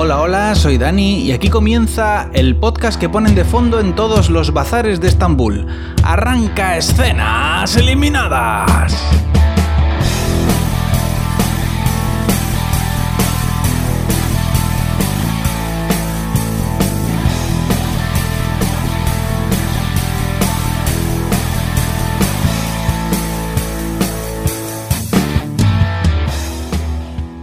Hola, 0.00 0.20
hola, 0.20 0.54
soy 0.54 0.78
Dani 0.78 1.22
y 1.22 1.32
aquí 1.32 1.50
comienza 1.50 2.30
el 2.32 2.54
podcast 2.54 3.00
que 3.00 3.08
ponen 3.08 3.34
de 3.34 3.44
fondo 3.44 3.80
en 3.80 3.96
todos 3.96 4.30
los 4.30 4.52
bazares 4.52 5.00
de 5.00 5.08
Estambul. 5.08 5.66
Arranca 6.04 6.76
escenas 6.76 7.76
eliminadas. 7.76 8.94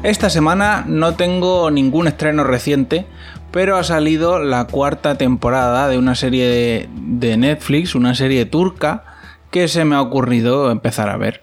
Esta 0.06 0.30
semana 0.30 0.84
no 0.88 1.16
tengo 1.16 1.72
ningún 1.72 2.06
estreno 2.06 2.44
reciente, 2.44 3.08
pero 3.50 3.76
ha 3.76 3.84
salido 3.84 4.38
la 4.38 4.68
cuarta 4.68 5.18
temporada 5.18 5.88
de 5.88 5.98
una 5.98 6.14
serie 6.14 6.88
de, 6.94 7.38
Netflix, 7.38 7.96
una 7.96 8.14
serie 8.14 8.46
turca, 8.46 9.04
que 9.50 9.68
se 9.68 9.84
me 9.84 9.96
ha 9.96 10.02
ocurrido 10.04 10.70
empezar 10.70 11.10
a 11.10 11.18
ver. 11.18 11.42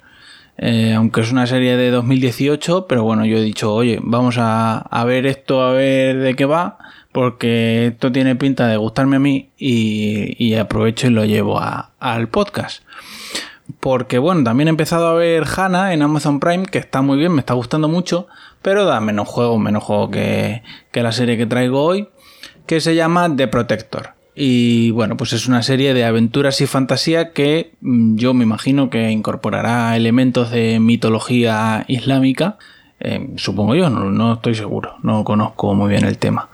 Eh, 0.59 0.95
aunque 0.95 1.23
es 1.23 1.33
una 1.33 1.49
serie 1.49 1.77
de 1.77 1.91
2018, 1.91 2.87
pero 2.87 3.03
bueno, 3.03 3.25
yo 3.25 3.39
he 3.39 3.43
dicho, 3.43 3.75
oye, 3.75 3.99
vamos 4.01 4.37
a, 4.39 5.05
ver 5.09 5.27
esto, 5.27 5.61
a 5.61 5.73
ver 5.73 6.19
de 6.19 6.37
qué 6.37 6.45
va, 6.45 6.79
porque 7.11 7.89
esto 7.89 8.13
tiene 8.13 8.37
pinta 8.37 8.69
de 8.69 8.77
gustarme 8.77 9.17
a 9.17 9.19
mí 9.19 9.51
y, 9.59 10.55
aprovecho 10.55 11.09
y 11.09 11.11
lo 11.11 11.25
llevo 11.25 11.61
al 11.99 12.29
podcast. 12.29 12.85
Porque 13.81 14.19
bueno, 14.19 14.45
también 14.45 14.69
he 14.69 14.71
empezado 14.71 15.09
a 15.09 15.15
ver 15.15 15.45
Hannah 15.57 15.95
en 15.95 16.03
Amazon 16.03 16.39
Prime, 16.39 16.67
que 16.67 16.79
está 16.79 17.03
muy 17.03 17.19
bien, 17.19 17.33
me 17.33 17.41
está 17.41 17.55
gustando 17.55 17.89
mucho, 17.89 18.29
pero 18.63 18.85
da 18.85 19.01
menos 19.01 19.29
juego, 19.29 19.59
menos 19.59 19.85
juego 19.85 20.11
que, 20.11 20.63
la 20.93 21.13
serie 21.13 21.37
que 21.37 21.47
traigo 21.47 21.83
hoy, 21.83 22.09
que 22.67 22.81
se 22.81 22.95
llama 22.95 23.35
The 23.35 23.49
Protector. 23.49 24.11
Y 24.35 24.93
bueno, 24.93 25.17
pues 25.17 25.35
es 25.35 25.47
una 25.47 25.63
serie 25.63 25.93
de 25.93 26.05
aventuras 26.05 26.61
y 26.63 26.67
fantasía 26.67 27.33
que 27.33 27.73
mm, 27.83 28.17
yo 28.17 28.33
me 28.33 28.45
imagino 28.45 28.89
que 28.89 29.11
incorporará 29.11 29.95
elementos 29.97 30.51
de 30.51 30.81
mitología 30.81 31.85
islámica. 31.89 32.57
Eh, 33.01 33.31
supongo 33.37 33.75
yo, 33.75 33.91
no, 33.91 34.11
no, 34.11 34.35
estoy 34.35 34.55
seguro, 34.55 34.95
no 35.03 35.25
conozco 35.25 35.75
muy 35.75 35.91
bien 35.91 36.05
el 36.05 36.17
tema. 36.17 36.49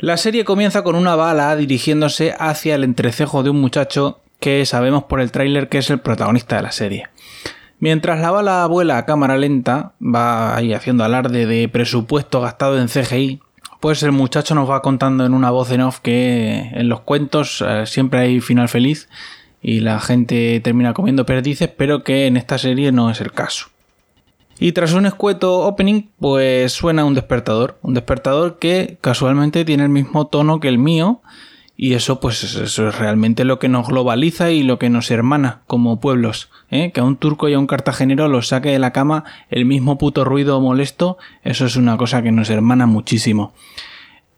La 0.00 0.16
serie 0.18 0.44
comienza 0.44 0.84
con 0.84 0.94
una 0.94 1.16
bala 1.16 1.56
dirigiéndose 1.56 2.34
hacia 2.38 2.74
el 2.74 2.84
entrecejo 2.84 3.42
de 3.42 3.50
un 3.50 3.60
muchacho 3.60 4.20
que 4.38 4.66
sabemos 4.66 5.04
por 5.04 5.20
el 5.20 5.32
tráiler 5.32 5.68
que 5.68 5.78
es 5.78 5.88
el 5.88 6.00
protagonista 6.00 6.56
de 6.56 6.62
la 6.62 6.72
serie. 6.72 7.08
Mientras 7.80 8.20
la 8.20 8.30
bala 8.30 8.66
vuela 8.66 8.98
a 8.98 9.04
cámara 9.04 9.36
lenta, 9.36 9.92
va 10.00 10.56
ahí 10.56 10.72
haciendo 10.72 11.04
alarde 11.04 11.46
de 11.46 11.68
presupuesto 11.68 12.40
gastado 12.40 12.78
en 12.78 12.88
CGI, 12.88 13.40
pues 13.80 14.02
el 14.02 14.12
muchacho 14.12 14.54
nos 14.54 14.70
va 14.70 14.80
contando 14.80 15.26
en 15.26 15.34
una 15.34 15.50
voz 15.50 15.70
en 15.70 15.82
off 15.82 15.98
que 16.00 16.70
en 16.72 16.88
los 16.88 17.00
cuentos 17.00 17.62
eh, 17.66 17.84
siempre 17.84 18.20
hay 18.20 18.40
final 18.40 18.68
feliz 18.68 19.08
y 19.60 19.80
la 19.80 20.00
gente 20.00 20.60
termina 20.60 20.94
comiendo 20.94 21.26
perdices, 21.26 21.68
pero 21.68 22.02
que 22.02 22.26
en 22.26 22.36
esta 22.36 22.56
serie 22.58 22.92
no 22.92 23.10
es 23.10 23.20
el 23.20 23.32
caso. 23.32 23.66
Y 24.58 24.72
tras 24.72 24.92
un 24.92 25.06
escueto 25.06 25.66
opening, 25.66 26.04
pues 26.20 26.72
suena 26.72 27.04
un 27.04 27.14
despertador, 27.14 27.76
un 27.82 27.94
despertador 27.94 28.58
que 28.58 28.98
casualmente 29.00 29.64
tiene 29.64 29.82
el 29.82 29.88
mismo 29.88 30.28
tono 30.28 30.60
que 30.60 30.68
el 30.68 30.78
mío, 30.78 31.20
y 31.76 31.94
eso, 31.94 32.20
pues, 32.20 32.44
eso 32.44 32.88
es 32.88 32.98
realmente 32.98 33.44
lo 33.44 33.58
que 33.58 33.68
nos 33.68 33.88
globaliza 33.88 34.50
y 34.50 34.62
lo 34.62 34.78
que 34.78 34.90
nos 34.90 35.10
hermana 35.10 35.62
como 35.66 35.98
pueblos. 35.98 36.50
¿eh? 36.70 36.92
Que 36.92 37.00
a 37.00 37.04
un 37.04 37.16
turco 37.16 37.48
y 37.48 37.54
a 37.54 37.58
un 37.58 37.66
cartagenero 37.66 38.28
los 38.28 38.48
saque 38.48 38.70
de 38.70 38.78
la 38.78 38.92
cama 38.92 39.24
el 39.50 39.64
mismo 39.64 39.98
puto 39.98 40.24
ruido 40.24 40.60
molesto, 40.60 41.18
eso 41.42 41.66
es 41.66 41.76
una 41.76 41.96
cosa 41.96 42.22
que 42.22 42.30
nos 42.30 42.48
hermana 42.48 42.86
muchísimo. 42.86 43.54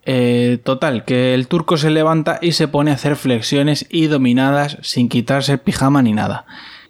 Eh, 0.07 0.59
total, 0.64 1.05
que 1.05 1.34
el 1.34 1.48
turco 1.48 1.77
se 1.77 1.91
levanta 1.91 2.39
y 2.41 2.53
se 2.53 2.69
pone 2.69 2.91
a 2.91 2.95
hacer 2.95 3.17
flexiones 3.17 3.86
y 3.91 4.07
dominadas 4.07 4.79
sin 4.80 5.08
quitarse 5.08 5.53
el 5.53 5.58
pijama 5.58 6.01
ni 6.01 6.13
nada. 6.13 6.47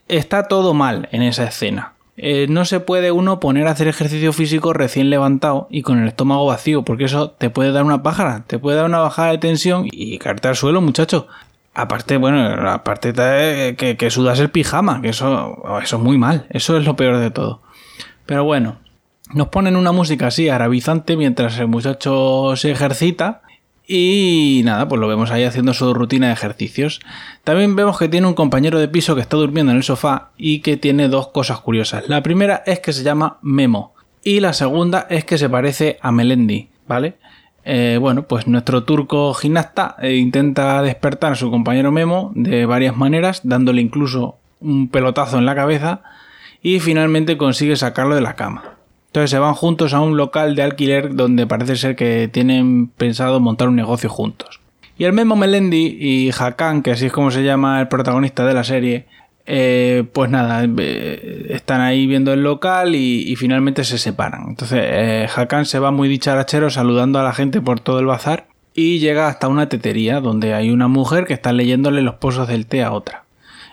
Está 0.07 0.47
todo 0.47 0.75
mal 0.75 1.09
en 1.11 1.23
esa 1.23 1.45
escena. 1.45 1.96
Eh, 2.19 2.47
no 2.49 2.65
se 2.65 2.81
puede 2.81 3.13
uno 3.13 3.41
poner 3.41 3.67
a 3.67 3.73
hacer 3.73 3.89
ejercicio 3.89 4.33
físico 4.33 4.73
recién 4.73 5.11
levantado 5.11 5.67
y 5.71 5.83
con 5.83 6.01
el 6.01 6.09
estómago 6.09 6.47
vacío, 6.47 6.83
porque 6.83 7.05
eso 7.05 7.31
te 7.31 7.51
puede 7.51 7.73
dar 7.73 7.85
una 7.85 8.03
pájara, 8.03 8.45
te 8.47 8.59
puede 8.59 8.79
dar 8.79 8.87
una 8.87 9.01
bajada 9.01 9.33
de 9.33 9.39
tensión 9.39 9.87
y 9.91 10.19
caerte 10.19 10.49
al 10.49 10.57
suelo, 10.57 10.81
muchacho. 10.81 11.27
Aparte, 11.75 12.17
bueno, 12.17 12.71
aparte 12.71 13.13
que, 13.77 13.97
que 13.99 14.11
sudas 14.11 14.41
el 14.41 14.51
pijama, 14.51 15.03
que 15.03 15.11
eso, 15.11 15.63
eso 15.83 15.97
es 15.97 16.03
muy 16.03 16.17
mal, 16.17 16.47
eso 16.49 16.79
es 16.79 16.87
lo 16.87 16.97
peor 16.97 17.19
de 17.19 17.31
todo. 17.31 17.61
Pero 18.25 18.45
bueno, 18.45 18.79
nos 19.35 19.49
ponen 19.49 19.77
una 19.77 19.93
música 19.93 20.29
así 20.29 20.49
arabizante 20.49 21.17
mientras 21.17 21.59
el 21.59 21.69
muchacho 21.69 22.57
se 22.57 22.71
ejercita 22.71 23.43
y 23.87 24.63
nada, 24.65 24.89
pues 24.89 25.01
lo 25.01 25.07
vemos 25.07 25.31
ahí 25.31 25.45
haciendo 25.45 25.73
su 25.73 25.95
rutina 25.95 26.27
de 26.27 26.33
ejercicios. 26.33 27.01
También 27.45 27.77
vemos 27.77 27.99
que 27.99 28.09
tiene 28.09 28.27
un 28.27 28.35
compañero 28.35 28.79
de 28.79 28.89
piso 28.89 29.15
que 29.15 29.21
está 29.21 29.37
durmiendo 29.37 29.71
en 29.71 29.79
el 29.79 29.85
sofá 29.85 30.31
y 30.37 30.61
que 30.61 30.77
tiene 30.77 31.09
dos 31.09 31.29
cosas 31.29 31.61
curiosas. 31.61 32.09
La 32.09 32.23
primera 32.23 32.63
es 32.67 32.81
que 32.81 32.93
se 32.93 33.05
llama 33.05 33.39
Memo 33.43 33.95
y 34.25 34.41
la 34.41 34.53
segunda 34.53 35.07
es 35.09 35.25
que 35.25 35.39
se 35.39 35.49
parece 35.49 35.99
a 36.03 36.11
Melendi, 36.11 36.69
¿vale? 36.89 37.15
Eh, 37.65 37.99
bueno, 38.01 38.23
pues 38.23 38.47
nuestro 38.47 38.85
turco 38.85 39.35
gimnasta 39.35 39.97
eh, 40.01 40.15
intenta 40.17 40.83
despertar 40.83 41.33
a 41.33 41.37
su 41.37 41.51
compañero 41.51 41.93
Memo 41.93 42.33
de 42.35 42.67
varias 42.67 42.97
maneras, 42.97 43.41
dándole 43.45 43.83
incluso 43.83 44.37
un 44.61 44.89
pelotazo 44.89 45.39
en 45.39 45.47
la 45.47 45.55
cabeza 45.55 46.03
y 46.63 46.81
finalmente 46.81 47.37
consigue 47.37 47.77
sacarlo 47.77 48.15
de 48.15 48.21
la 48.21 48.35
cama. 48.35 48.76
Entonces 49.17 49.31
se 49.31 49.39
van 49.39 49.55
juntos 49.55 49.95
a 49.95 50.01
un 50.01 50.19
local 50.19 50.55
de 50.55 50.63
alquiler 50.63 51.15
donde 51.15 51.47
parece 51.47 51.77
ser 51.77 51.97
que 51.97 52.29
tienen 52.31 52.89
pensado 52.89 53.41
montar 53.41 53.67
un 53.71 53.75
negocio 53.75 54.11
juntos. 54.11 54.61
Y 54.99 55.05
el 55.05 55.15
mismo 55.15 55.37
Melendi 55.37 55.97
y 55.99 56.31
Hakan, 56.39 56.83
que 56.83 56.91
así 56.91 57.07
es 57.07 57.13
como 57.13 57.31
se 57.31 57.43
llama 57.43 57.81
el 57.81 57.89
protagonista 57.89 58.45
de 58.45 58.53
la 58.53 58.63
serie, 58.63 59.07
eh, 59.47 60.05
pues 60.13 60.29
nada, 60.29 60.63
eh, 60.67 61.47
están 61.49 61.81
ahí 61.81 62.07
viendo 62.07 62.35
el 62.35 62.43
local 62.43 62.95
y, 62.95 63.35
finalmente 63.37 63.85
se 63.85 63.97
separan. 63.97 64.51
Entonces 64.51 64.81
eh, 64.83 65.27
Hakan 65.35 65.65
se 65.65 65.79
va 65.79 65.91
muy 65.91 66.11
dicharachero 66.11 66.69
saludando 66.69 67.19
a 67.19 67.23
la 67.23 67.33
gente 67.33 67.63
por 67.63 67.81
todo 67.81 68.01
el 68.01 68.05
bazar 68.05 68.49
y 68.75 68.99
llega 68.99 69.29
hasta 69.29 69.49
una 69.49 69.71
tetería 69.71 70.21
donde 70.21 70.53
hay 70.53 70.69
una 70.69 70.89
mujer 70.89 71.25
que 71.25 71.33
está 71.33 71.55
leyéndole 71.55 72.03
los 72.03 72.17
pozos 72.17 72.49
del 72.49 72.67
té 72.67 72.83
a 72.83 72.93
otra. 72.93 73.25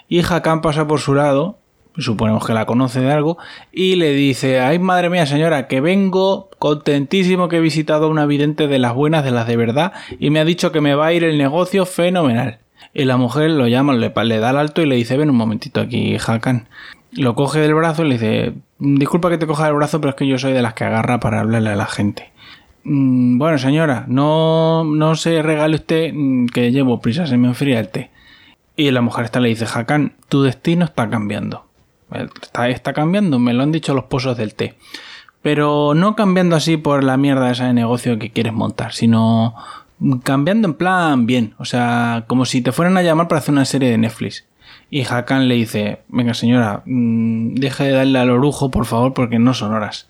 Y 0.07 0.21
Hakan 0.21 0.61
pasa 0.61 0.87
por 0.87 1.01
su 1.01 1.13
lado 1.13 1.57
suponemos 1.97 2.45
que 2.45 2.53
la 2.53 2.65
conoce 2.65 3.01
de 3.01 3.11
algo, 3.11 3.37
y 3.71 3.95
le 3.95 4.13
dice, 4.13 4.59
ay 4.59 4.79
madre 4.79 5.09
mía 5.09 5.25
señora, 5.25 5.67
que 5.67 5.81
vengo 5.81 6.49
contentísimo 6.59 7.47
que 7.47 7.57
he 7.57 7.61
visitado 7.61 8.05
a 8.05 8.09
una 8.09 8.25
vidente 8.25 8.67
de 8.67 8.79
las 8.79 8.93
buenas, 8.93 9.23
de 9.23 9.31
las 9.31 9.47
de 9.47 9.57
verdad, 9.57 9.93
y 10.19 10.29
me 10.29 10.39
ha 10.39 10.45
dicho 10.45 10.71
que 10.71 10.81
me 10.81 10.95
va 10.95 11.07
a 11.07 11.13
ir 11.13 11.23
el 11.23 11.37
negocio 11.37 11.85
fenomenal. 11.85 12.59
Y 12.93 13.05
la 13.05 13.17
mujer 13.17 13.49
lo 13.51 13.67
llama, 13.67 13.93
le, 13.93 14.39
da 14.39 14.49
el 14.51 14.57
alto 14.57 14.81
y 14.81 14.85
le 14.85 14.95
dice, 14.95 15.17
ven 15.17 15.29
un 15.29 15.35
momentito 15.35 15.81
aquí, 15.81 16.15
Hakan. 16.15 16.67
Lo 17.11 17.35
coge 17.35 17.59
del 17.59 17.73
brazo 17.73 18.03
y 18.03 18.09
le 18.09 18.13
dice, 18.13 18.53
disculpa 18.79 19.29
que 19.29 19.37
te 19.37 19.47
coja 19.47 19.65
del 19.65 19.75
brazo, 19.75 19.99
pero 19.99 20.11
es 20.11 20.15
que 20.15 20.27
yo 20.27 20.37
soy 20.37 20.53
de 20.53 20.61
las 20.61 20.73
que 20.73 20.83
agarra 20.83 21.19
para 21.19 21.39
hablarle 21.39 21.69
a 21.69 21.75
la 21.75 21.85
gente. 21.85 22.31
Mm, 22.83 23.37
bueno, 23.37 23.57
señora, 23.57 24.05
no, 24.07 24.83
no 24.83 25.15
se 25.15 25.41
regale 25.41 25.75
usted 25.75 26.11
mm, 26.13 26.47
que 26.47 26.71
llevo 26.71 27.01
prisa, 27.01 27.27
se 27.27 27.37
me 27.37 27.47
enfría 27.47 27.79
el 27.79 27.89
té. 27.89 28.11
Y 28.75 28.89
la 28.91 29.01
mujer 29.01 29.25
esta 29.25 29.39
le 29.39 29.49
dice, 29.49 29.65
Hakan, 29.71 30.13
tu 30.29 30.43
destino 30.43 30.85
está 30.85 31.09
cambiando. 31.09 31.65
Está, 32.13 32.93
cambiando, 32.93 33.39
me 33.39 33.53
lo 33.53 33.63
han 33.63 33.71
dicho 33.71 33.93
los 33.93 34.05
pozos 34.05 34.37
del 34.37 34.53
té. 34.53 34.75
Pero 35.41 35.93
no 35.93 36.15
cambiando 36.15 36.55
así 36.55 36.77
por 36.77 37.03
la 37.03 37.17
mierda 37.17 37.51
esa 37.51 37.65
de 37.65 37.73
negocio 37.73 38.17
que 38.17 38.31
quieres 38.31 38.53
montar, 38.53 38.93
sino 38.93 39.55
cambiando 40.23 40.67
en 40.67 40.73
plan 40.75 41.25
bien. 41.25 41.53
O 41.57 41.65
sea, 41.65 42.25
como 42.27 42.45
si 42.45 42.61
te 42.61 42.71
fueran 42.71 42.97
a 42.97 43.01
llamar 43.01 43.27
para 43.27 43.39
hacer 43.39 43.53
una 43.53 43.65
serie 43.65 43.89
de 43.89 43.97
Netflix. 43.97 44.45
Y 44.89 45.01
Hakan 45.01 45.47
le 45.47 45.55
dice, 45.55 46.03
venga 46.07 46.33
señora, 46.33 46.83
mm, 46.85 47.55
deje 47.55 47.85
de 47.85 47.91
darle 47.91 48.19
al 48.19 48.29
orujo, 48.29 48.69
por 48.71 48.85
favor, 48.85 49.13
porque 49.13 49.39
no 49.39 49.53
son 49.53 49.73
horas. 49.73 50.07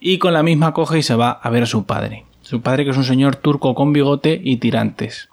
Y 0.00 0.18
con 0.18 0.32
la 0.32 0.42
misma 0.42 0.72
coge 0.72 0.98
y 0.98 1.02
se 1.02 1.14
va 1.14 1.30
a 1.30 1.50
ver 1.50 1.64
a 1.64 1.66
su 1.66 1.86
padre. 1.86 2.24
Su 2.40 2.60
padre 2.60 2.84
que 2.84 2.90
es 2.90 2.96
un 2.96 3.04
señor 3.04 3.36
turco 3.36 3.74
con 3.74 3.92
bigote 3.92 4.40
y 4.42 4.56
tirantes. 4.56 5.28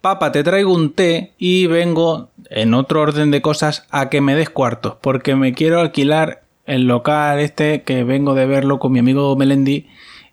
Papa, 0.00 0.32
te 0.32 0.42
traigo 0.42 0.72
un 0.72 0.94
té 0.94 1.32
y 1.36 1.66
vengo, 1.66 2.30
en 2.48 2.72
otro 2.72 3.02
orden 3.02 3.30
de 3.30 3.42
cosas, 3.42 3.86
a 3.90 4.08
que 4.08 4.22
me 4.22 4.34
des 4.34 4.48
cuartos, 4.48 4.94
porque 5.02 5.36
me 5.36 5.52
quiero 5.52 5.80
alquilar 5.80 6.42
el 6.64 6.84
local 6.84 7.38
este 7.38 7.82
que 7.82 8.02
vengo 8.02 8.34
de 8.34 8.46
verlo 8.46 8.78
con 8.78 8.92
mi 8.92 8.98
amigo 8.98 9.36
Melendi 9.36 9.88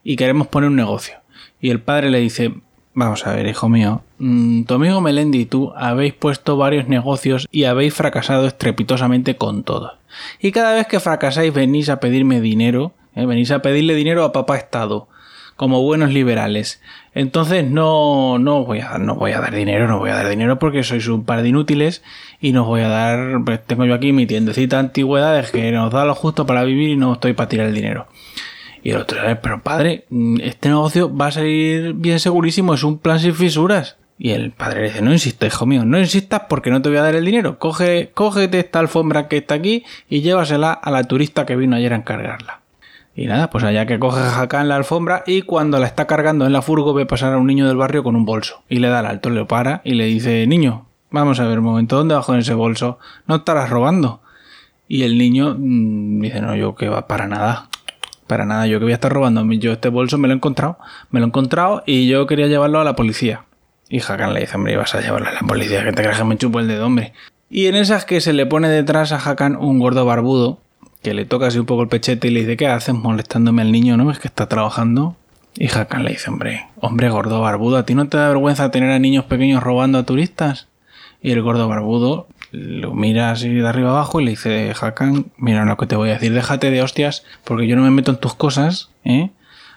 y 0.05 0.15
queremos 0.15 0.47
poner 0.47 0.69
un 0.69 0.77
negocio. 0.77 1.15
Y 1.59 1.69
el 1.69 1.81
padre 1.81 2.11
le 2.11 2.19
dice, 2.19 2.53
vamos 2.93 3.27
a 3.27 3.35
ver, 3.35 3.45
hijo 3.45 3.67
mío, 3.67 4.03
mm, 4.19 4.63
tu 4.63 4.75
amigo 4.75 5.01
Melendi 5.01 5.39
y 5.39 5.45
tú 5.45 5.73
habéis 5.75 6.13
puesto 6.13 6.55
varios 6.55 6.87
negocios 6.87 7.45
y 7.51 7.65
habéis 7.65 7.93
fracasado 7.93 8.47
estrepitosamente 8.47 9.35
con 9.35 9.63
todo. 9.63 9.95
Y 10.39 10.53
cada 10.53 10.75
vez 10.75 10.87
que 10.87 11.01
fracasáis 11.01 11.53
venís 11.53 11.89
a 11.89 11.99
pedirme 11.99 12.39
dinero, 12.39 12.93
¿eh? 13.15 13.25
venís 13.25 13.51
a 13.51 13.61
pedirle 13.61 13.95
dinero 13.95 14.23
a 14.23 14.31
papá 14.31 14.55
Estado 14.55 15.09
como 15.57 15.81
buenos 15.81 16.13
liberales. 16.13 16.81
Entonces 17.13 17.69
no, 17.69 18.39
no, 18.39 18.63
voy 18.63 18.79
a, 18.79 18.97
no 18.99 19.15
voy 19.15 19.31
a 19.31 19.41
dar 19.41 19.53
dinero, 19.53 19.87
no 19.87 19.99
voy 19.99 20.11
a 20.11 20.15
dar 20.15 20.29
dinero 20.29 20.59
porque 20.59 20.83
sois 20.83 21.07
un 21.07 21.25
par 21.25 21.41
de 21.41 21.49
inútiles 21.49 22.03
y 22.39 22.53
no 22.53 22.63
voy 22.63 22.81
a 22.81 22.87
dar, 22.87 23.43
pues 23.43 23.65
tengo 23.65 23.83
yo 23.85 23.95
aquí 23.95 24.13
mi 24.13 24.25
tiendecita 24.25 24.79
antigüedades 24.79 25.51
que 25.51 25.71
nos 25.71 25.91
da 25.91 26.05
lo 26.05 26.15
justo 26.15 26.45
para 26.45 26.63
vivir 26.63 26.91
y 26.91 26.95
no 26.95 27.13
estoy 27.13 27.33
para 27.33 27.49
tirar 27.49 27.67
el 27.67 27.73
dinero. 27.73 28.07
Y 28.83 28.91
el 28.91 28.97
otro, 28.97 29.19
pero 29.41 29.61
padre, 29.61 30.05
este 30.41 30.69
negocio 30.69 31.13
va 31.13 31.27
a 31.27 31.31
salir 31.31 31.93
bien 31.93 32.19
segurísimo, 32.19 32.75
es 32.75 32.83
un 32.83 32.99
plan 32.99 33.19
sin 33.19 33.33
fisuras. 33.33 33.97
Y 34.19 34.31
el 34.31 34.51
padre 34.51 34.81
le 34.81 34.87
dice, 34.87 35.01
no 35.01 35.11
insistas, 35.11 35.53
hijo 35.53 35.65
mío, 35.65 35.85
no 35.85 35.99
insistas 35.99 36.43
porque 36.49 36.71
no 36.71 36.81
te 36.81 36.89
voy 36.89 36.97
a 36.97 37.03
dar 37.03 37.15
el 37.15 37.25
dinero. 37.25 37.59
Coge, 37.59 38.11
cógete 38.13 38.59
esta 38.59 38.79
alfombra 38.79 39.27
que 39.27 39.37
está 39.37 39.55
aquí 39.55 39.83
y 40.09 40.21
llévasela 40.21 40.71
a 40.71 40.89
la 40.89 41.03
turista 41.03 41.45
que 41.45 41.55
vino 41.55 41.75
ayer 41.75 41.93
a 41.93 41.97
encargarla. 41.97 42.61
Y 43.17 43.25
nada, 43.25 43.49
pues 43.49 43.63
allá 43.63 43.87
que 43.87 43.97
coge 43.97 44.21
Hakan 44.21 44.67
la 44.67 44.75
alfombra 44.75 45.23
y 45.25 45.41
cuando 45.41 45.79
la 45.79 45.87
está 45.87 46.05
cargando 46.05 46.45
en 46.45 46.53
la 46.53 46.61
furgo 46.61 46.93
ve 46.93 47.07
pasar 47.07 47.33
a 47.33 47.37
un 47.39 47.47
niño 47.47 47.67
del 47.67 47.75
barrio 47.75 48.03
con 48.03 48.15
un 48.15 48.25
bolso. 48.25 48.61
Y 48.69 48.77
le 48.77 48.89
da 48.89 48.99
el 48.99 49.07
alto, 49.07 49.31
le 49.31 49.43
para 49.43 49.81
y 49.83 49.95
le 49.95 50.05
dice, 50.05 50.45
niño, 50.45 50.85
vamos 51.09 51.39
a 51.39 51.47
ver 51.47 51.57
un 51.57 51.65
momento, 51.65 51.97
¿dónde 51.97 52.13
bajo 52.13 52.35
ese 52.35 52.53
bolso? 52.53 52.99
No 53.25 53.37
estarás 53.37 53.71
robando. 53.71 54.21
Y 54.87 55.01
el 55.01 55.17
niño 55.17 55.55
mm, 55.57 56.21
dice, 56.21 56.41
no, 56.41 56.55
yo 56.55 56.75
que 56.75 56.89
va 56.89 57.07
para 57.07 57.25
nada. 57.25 57.69
Para 58.27 58.45
nada, 58.45 58.67
yo 58.67 58.77
que 58.77 58.85
voy 58.85 58.91
a 58.91 58.95
estar 58.95 59.11
robando. 59.11 59.43
Yo 59.53 59.71
este 59.71 59.89
bolso 59.89 60.19
me 60.19 60.27
lo 60.27 60.35
he 60.35 60.37
encontrado. 60.37 60.77
Me 61.09 61.19
lo 61.19 61.25
he 61.25 61.29
encontrado 61.29 61.81
y 61.87 62.07
yo 62.07 62.27
quería 62.27 62.45
llevarlo 62.45 62.79
a 62.79 62.83
la 62.83 62.95
policía. 62.95 63.45
Y 63.89 63.99
Hakan 63.99 64.35
le 64.35 64.41
dice, 64.41 64.57
hombre, 64.57 64.77
vas 64.77 64.93
a 64.93 65.01
llevarlo 65.01 65.29
a 65.29 65.31
la 65.31 65.39
policía, 65.39 65.83
que 65.83 65.91
te 65.91 66.03
crees 66.03 66.19
que 66.19 66.23
me 66.23 66.37
chupo 66.37 66.59
el 66.59 66.67
dedo, 66.67 66.85
hombre. 66.85 67.13
Y 67.49 67.65
en 67.65 67.73
esas 67.73 68.05
que 68.05 68.21
se 68.21 68.33
le 68.33 68.45
pone 68.45 68.69
detrás 68.69 69.11
a 69.11 69.15
Hakan 69.17 69.55
un 69.55 69.79
gordo 69.79 70.05
barbudo 70.05 70.59
que 71.07 71.13
le 71.13 71.23
toca 71.23 71.47
así 71.47 71.57
un 71.57 71.65
poco 71.65 71.83
el 71.83 71.87
pechete 71.87 72.27
y 72.27 72.31
le 72.31 72.41
dice, 72.41 72.57
¿qué 72.57 72.67
haces 72.67 72.93
molestándome 72.93 73.61
al 73.61 73.71
niño? 73.71 73.95
¿No 73.95 74.11
es 74.11 74.19
que 74.19 74.27
está 74.27 74.49
trabajando? 74.49 75.15
Y 75.55 75.67
Hakan 75.67 76.03
le 76.03 76.09
dice, 76.09 76.29
hombre, 76.29 76.67
hombre 76.81 77.09
gordo 77.09 77.39
barbudo, 77.39 77.77
¿a 77.77 77.85
ti 77.85 77.95
no 77.95 78.09
te 78.09 78.17
da 78.17 78.27
vergüenza 78.27 78.71
tener 78.71 78.91
a 78.91 78.99
niños 78.99 79.23
pequeños 79.23 79.63
robando 79.63 79.99
a 79.99 80.03
turistas? 80.03 80.67
Y 81.21 81.31
el 81.31 81.41
gordo 81.41 81.69
barbudo 81.69 82.27
lo 82.51 82.93
mira 82.93 83.31
así 83.31 83.47
de 83.47 83.65
arriba 83.65 83.91
abajo 83.91 84.19
y 84.19 84.25
le 84.25 84.31
dice, 84.31 84.73
Hakan, 84.79 85.27
mira 85.37 85.63
lo 85.63 85.77
que 85.77 85.87
te 85.87 85.95
voy 85.95 86.09
a 86.09 86.15
decir, 86.15 86.33
déjate 86.33 86.71
de 86.71 86.81
hostias 86.81 87.23
porque 87.45 87.67
yo 87.67 87.77
no 87.77 87.83
me 87.83 87.91
meto 87.91 88.11
en 88.11 88.17
tus 88.17 88.35
cosas, 88.35 88.89
¿eh? 89.05 89.29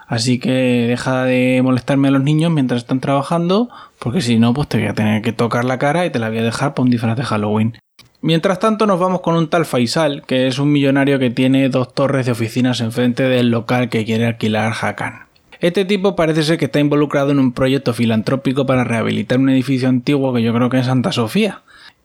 Así 0.08 0.40
que 0.40 0.50
deja 0.88 1.22
de 1.22 1.60
molestarme 1.62 2.08
a 2.08 2.10
los 2.10 2.24
niños 2.24 2.50
mientras 2.50 2.78
están 2.78 2.98
trabajando, 2.98 3.68
porque 4.00 4.20
si 4.20 4.40
no, 4.40 4.52
pues 4.52 4.66
te 4.66 4.78
voy 4.78 4.88
a 4.88 4.94
tener 4.94 5.22
que 5.22 5.32
tocar 5.32 5.64
la 5.64 5.78
cara 5.78 6.04
y 6.04 6.10
te 6.10 6.18
la 6.18 6.28
voy 6.28 6.38
a 6.38 6.42
dejar 6.42 6.74
para 6.74 6.82
un 6.82 6.90
disfraz 6.90 7.16
de 7.16 7.22
Halloween. 7.22 7.78
Mientras 8.22 8.58
tanto 8.58 8.86
nos 8.86 9.00
vamos 9.00 9.22
con 9.22 9.34
un 9.34 9.48
tal 9.48 9.64
Faisal, 9.64 10.22
que 10.26 10.46
es 10.46 10.58
un 10.58 10.70
millonario 10.70 11.18
que 11.18 11.30
tiene 11.30 11.70
dos 11.70 11.94
torres 11.94 12.26
de 12.26 12.32
oficinas 12.32 12.80
enfrente 12.80 13.22
del 13.22 13.50
local 13.50 13.88
que 13.88 14.04
quiere 14.04 14.26
alquilar 14.26 14.74
Hakan. 14.78 15.26
Este 15.60 15.86
tipo 15.86 16.16
parece 16.16 16.42
ser 16.42 16.58
que 16.58 16.66
está 16.66 16.80
involucrado 16.80 17.30
en 17.30 17.38
un 17.38 17.52
proyecto 17.52 17.94
filantrópico 17.94 18.66
para 18.66 18.84
rehabilitar 18.84 19.38
un 19.38 19.48
edificio 19.48 19.88
antiguo 19.88 20.34
que 20.34 20.42
yo 20.42 20.52
creo 20.52 20.68
que 20.68 20.78
es 20.78 20.86
Santa 20.86 21.12
Sofía. 21.12 21.62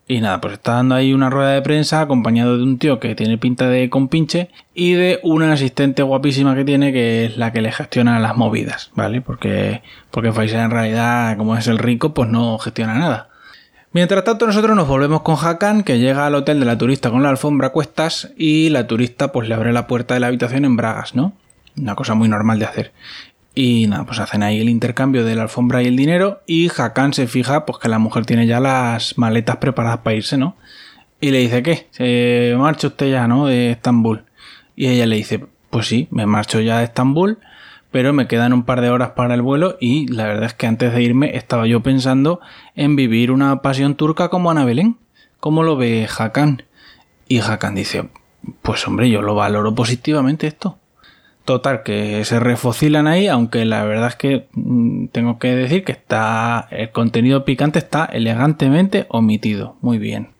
Y 0.07 0.21
nada, 0.21 0.39
pues 0.39 0.53
está 0.53 0.73
dando 0.73 0.95
ahí 0.95 1.13
una 1.13 1.29
rueda 1.29 1.51
de 1.51 1.61
prensa 1.61 1.99
acompañado 1.99 2.57
de 2.57 2.63
un 2.63 2.77
tío 2.77 2.99
que 2.99 3.15
tiene 3.15 3.37
pinta 3.37 3.67
de 3.67 3.89
compinche 3.89 4.49
y 4.73 4.93
de 4.93 5.19
una 5.23 5.51
asistente 5.51 6.03
guapísima 6.03 6.55
que 6.55 6.63
tiene 6.63 6.93
que 6.93 7.25
es 7.25 7.37
la 7.37 7.51
que 7.51 7.61
le 7.61 7.71
gestiona 7.71 8.19
las 8.19 8.37
movidas, 8.37 8.91
¿vale? 8.93 9.21
Porque, 9.21 9.81
porque 10.11 10.31
Faisal 10.31 10.65
en 10.65 10.71
realidad, 10.71 11.35
como 11.37 11.57
es 11.57 11.67
el 11.67 11.79
rico, 11.79 12.13
pues 12.13 12.29
no 12.29 12.57
gestiona 12.59 12.93
nada. 12.93 13.29
Mientras 13.95 14.25
tanto 14.25 14.45
nosotros 14.45 14.75
nos 14.75 14.89
volvemos 14.89 15.21
con 15.21 15.37
Hakan 15.41 15.81
que 15.81 15.99
llega 15.99 16.27
al 16.27 16.35
hotel 16.35 16.59
de 16.59 16.65
la 16.65 16.77
turista 16.77 17.09
con 17.11 17.23
la 17.23 17.29
alfombra 17.29 17.67
a 17.67 17.71
cuestas 17.71 18.33
y 18.35 18.67
la 18.67 18.87
turista 18.87 19.31
pues 19.31 19.47
le 19.47 19.55
abre 19.55 19.71
la 19.71 19.87
puerta 19.87 20.13
de 20.15 20.19
la 20.19 20.27
habitación 20.27 20.65
en 20.65 20.75
bragas, 20.75 21.15
¿no? 21.15 21.31
Una 21.77 21.95
cosa 21.95 22.13
muy 22.13 22.27
normal 22.27 22.59
de 22.59 22.65
hacer. 22.65 22.91
Y 23.53 23.87
nada, 23.87 24.03
pues 24.03 24.19
hacen 24.19 24.43
ahí 24.43 24.59
el 24.59 24.67
intercambio 24.67 25.23
de 25.23 25.35
la 25.35 25.43
alfombra 25.43 25.81
y 25.81 25.87
el 25.87 25.95
dinero 25.95 26.41
y 26.45 26.69
Hakan 26.77 27.13
se 27.13 27.25
fija 27.27 27.65
pues 27.65 27.79
que 27.79 27.87
la 27.87 27.97
mujer 27.97 28.25
tiene 28.25 28.47
ya 28.47 28.59
las 28.59 29.17
maletas 29.17 29.55
preparadas 29.55 29.99
para 29.99 30.17
irse, 30.17 30.37
¿no? 30.37 30.57
Y 31.21 31.31
le 31.31 31.37
dice, 31.37 31.63
¿qué? 31.63 31.87
Se 31.91 32.53
marcha 32.57 32.87
usted 32.87 33.09
ya, 33.09 33.29
¿no? 33.29 33.45
De 33.45 33.71
Estambul. 33.71 34.25
Y 34.75 34.87
ella 34.87 35.05
le 35.05 35.15
dice, 35.15 35.45
pues 35.69 35.87
sí, 35.87 36.09
me 36.11 36.25
marcho 36.25 36.59
ya 36.59 36.79
de 36.79 36.83
Estambul 36.83 37.37
pero 37.95 38.11
me 38.11 38.27
quedan 38.27 38.51
un 38.51 38.65
par 38.65 38.81
de 38.81 38.89
horas 38.89 39.11
para 39.11 39.35
el 39.35 39.41
vuelo 39.41 39.77
y 39.79 40.07
la 40.11 40.25
verdad 40.25 40.47
es 40.47 40.53
que 40.53 40.67
antes 40.67 40.93
de 40.93 41.01
irme 41.01 41.37
estaba 41.37 41.65
yo 41.65 41.79
pensando 41.79 42.41
en 42.75 42.97
vivir 42.97 43.31
una 43.31 43.61
pasión 43.61 43.95
turca 43.95 44.27
como 44.27 44.51
Ana 44.51 44.65
Belén. 44.65 44.97
¿Cómo 45.39 45.63
lo 45.63 45.77
ve 45.77 46.05
Hakan? 46.05 46.63
Y 47.29 47.39
Hakan 47.39 47.73
dice, 47.73 48.09
pues 48.61 48.85
hombre, 48.85 49.09
yo 49.09 49.21
lo 49.21 49.33
valoro 49.33 49.73
positivamente 49.73 50.45
esto. 50.45 50.77
Total, 51.45 51.83
que 51.83 52.25
se 52.25 52.37
refocilan 52.41 53.07
ahí, 53.07 53.27
aunque 53.27 53.63
la 53.63 53.85
verdad 53.85 54.09
es 54.09 54.15
que 54.17 54.49
mm, 54.51 55.05
tengo 55.13 55.39
que 55.39 55.55
decir 55.55 55.85
que 55.85 55.93
está 55.93 56.67
el 56.71 56.91
contenido 56.91 57.45
picante 57.45 57.79
está 57.79 58.03
elegantemente 58.03 59.05
omitido. 59.07 59.77
Muy 59.79 59.99
bien. 59.99 60.34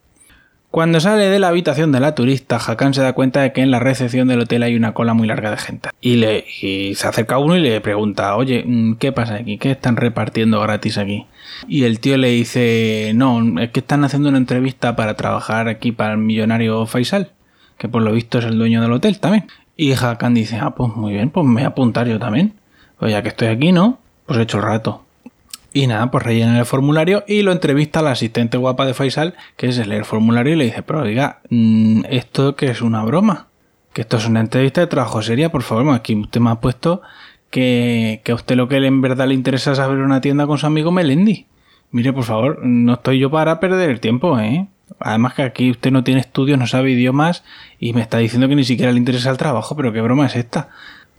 Cuando 0.75 0.99
sale 0.99 1.29
de 1.29 1.39
la 1.39 1.47
habitación 1.47 1.93
de 1.93 2.01
la 2.01 2.15
turista, 2.15 2.57
Hakan 2.57 2.93
se 2.93 3.01
da 3.01 3.13
cuenta 3.13 3.39
de 3.39 3.53
que 3.53 3.61
en 3.61 3.71
la 3.71 3.79
recepción 3.79 4.27
del 4.27 4.41
hotel 4.41 4.61
hay 4.61 4.75
una 4.75 4.93
cola 4.93 5.13
muy 5.13 5.25
larga 5.25 5.49
de 5.49 5.55
gente. 5.55 5.89
Y, 6.01 6.17
le, 6.17 6.43
se 6.95 7.07
acerca 7.07 7.35
a 7.35 7.37
uno 7.37 7.55
y 7.55 7.61
le 7.61 7.79
pregunta, 7.79 8.35
oye, 8.35 8.61
mm, 8.67 8.95
¿qué 8.95 9.13
pasa 9.13 9.35
aquí? 9.35 9.57
¿Qué 9.57 9.71
están 9.71 9.95
repartiendo 9.95 10.59
gratis 10.59 10.97
aquí? 10.97 11.27
Y 11.69 11.85
el 11.85 12.01
tío 12.01 12.17
le 12.17 12.27
dice, 12.27 13.13
no, 13.15 13.57
es 13.61 13.69
que 13.69 13.79
están 13.79 14.03
haciendo 14.03 14.27
una 14.27 14.37
entrevista 14.37 14.97
para 14.97 15.13
trabajar 15.15 15.69
aquí 15.69 15.93
para 15.93 16.11
el 16.11 16.17
millonario 16.17 16.85
Faisal, 16.85 17.31
que 17.77 17.87
por 17.87 18.01
lo 18.01 18.11
visto 18.11 18.39
es 18.39 18.43
el 18.43 18.57
dueño 18.57 18.81
del 18.81 18.91
hotel 18.91 19.17
también. 19.21 19.47
Y 19.77 19.93
Hakan 19.93 20.33
dice, 20.33 20.59
ah, 20.61 20.75
pues 20.75 20.93
muy 20.93 21.13
bien, 21.13 21.29
pues 21.29 21.45
me 21.45 21.53
voy 21.53 21.63
a 21.63 21.67
apuntar 21.67 22.05
yo 22.05 22.19
también. 22.19 22.53
Pues 22.99 23.13
ya 23.13 23.21
que 23.21 23.29
estoy 23.29 23.47
aquí, 23.47 23.71
¿no? 23.71 23.99
Pues 24.25 24.39
he 24.39 24.41
hecho 24.41 24.57
el 24.57 24.63
rato. 24.63 25.04
Y 25.75 25.87
nada, 25.87 26.09
pues 26.09 26.23
rellena 26.23 26.57
el 26.57 26.65
formulario 26.65 27.25
y 27.27 27.41
lo 27.41 27.51
entrevista 27.51 28.01
la 28.01 28.11
asistente 28.11 28.55
guapa 28.55 28.85
de 28.85 28.93
Faisal, 28.93 29.35
que 29.57 29.67
es 29.67 29.77
el 29.77 30.05
formulario 30.05 30.53
y 30.53 30.55
le 30.55 30.63
dice, 30.63 30.83
pero 30.83 31.03
diga, 31.03 31.41
mm, 31.49 32.03
¿esto 32.09 32.55
que 32.55 32.67
es 32.67 32.81
una 32.81 33.03
broma? 33.03 33.47
Que 33.91 34.03
esto 34.03 34.15
es 34.15 34.25
una 34.25 34.39
entrevista 34.39 34.79
de 34.79 34.87
trabajo 34.87 35.21
seria, 35.21 35.51
por 35.51 35.63
favor, 35.63 35.93
aquí 35.93 36.15
usted 36.15 36.39
me 36.39 36.51
ha 36.51 36.61
puesto 36.61 37.01
que, 37.49 38.21
que 38.23 38.31
a 38.31 38.35
usted 38.35 38.55
lo 38.55 38.69
que 38.69 38.77
en 38.77 39.01
verdad 39.01 39.27
le 39.27 39.33
interesa 39.33 39.73
es 39.73 39.79
abrir 39.79 40.01
una 40.01 40.21
tienda 40.21 40.47
con 40.47 40.57
su 40.57 40.65
amigo 40.65 40.93
Melendi. 40.93 41.47
Mire, 41.91 42.13
por 42.13 42.23
favor, 42.23 42.59
no 42.63 42.93
estoy 42.93 43.19
yo 43.19 43.29
para 43.29 43.59
perder 43.59 43.89
el 43.89 43.99
tiempo, 43.99 44.39
¿eh? 44.39 44.69
Además 45.01 45.33
que 45.33 45.43
aquí 45.43 45.71
usted 45.71 45.91
no 45.91 46.05
tiene 46.05 46.21
estudios, 46.21 46.57
no 46.57 46.67
sabe 46.67 46.91
idiomas 46.91 47.43
y 47.79 47.91
me 47.91 47.99
está 47.99 48.19
diciendo 48.19 48.47
que 48.47 48.55
ni 48.55 48.63
siquiera 48.63 48.93
le 48.93 48.97
interesa 48.97 49.29
el 49.29 49.35
trabajo, 49.35 49.75
pero 49.75 49.91
qué 49.91 49.99
broma 49.99 50.27
es 50.27 50.37
esta. 50.37 50.69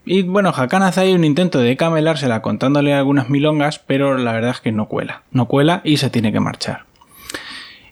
Y 0.07 0.23
bueno, 0.23 0.53
Hakan 0.57 0.85
hace 0.85 1.01
ahí 1.01 1.13
un 1.13 1.25
intento 1.25 1.59
de 1.59 1.77
camelársela 1.77 2.41
contándole 2.41 2.95
algunas 2.95 3.29
milongas, 3.29 3.81
pero 3.81 4.17
la 4.17 4.33
verdad 4.33 4.53
es 4.53 4.61
que 4.61 4.73
no 4.73 4.87
cuela. 4.87 5.23
No 5.33 5.47
cuela 5.47 5.83
y 5.85 5.99
se 5.99 6.11
tiene 6.11 6.33
que 6.33 6.41
marchar. 6.41 6.85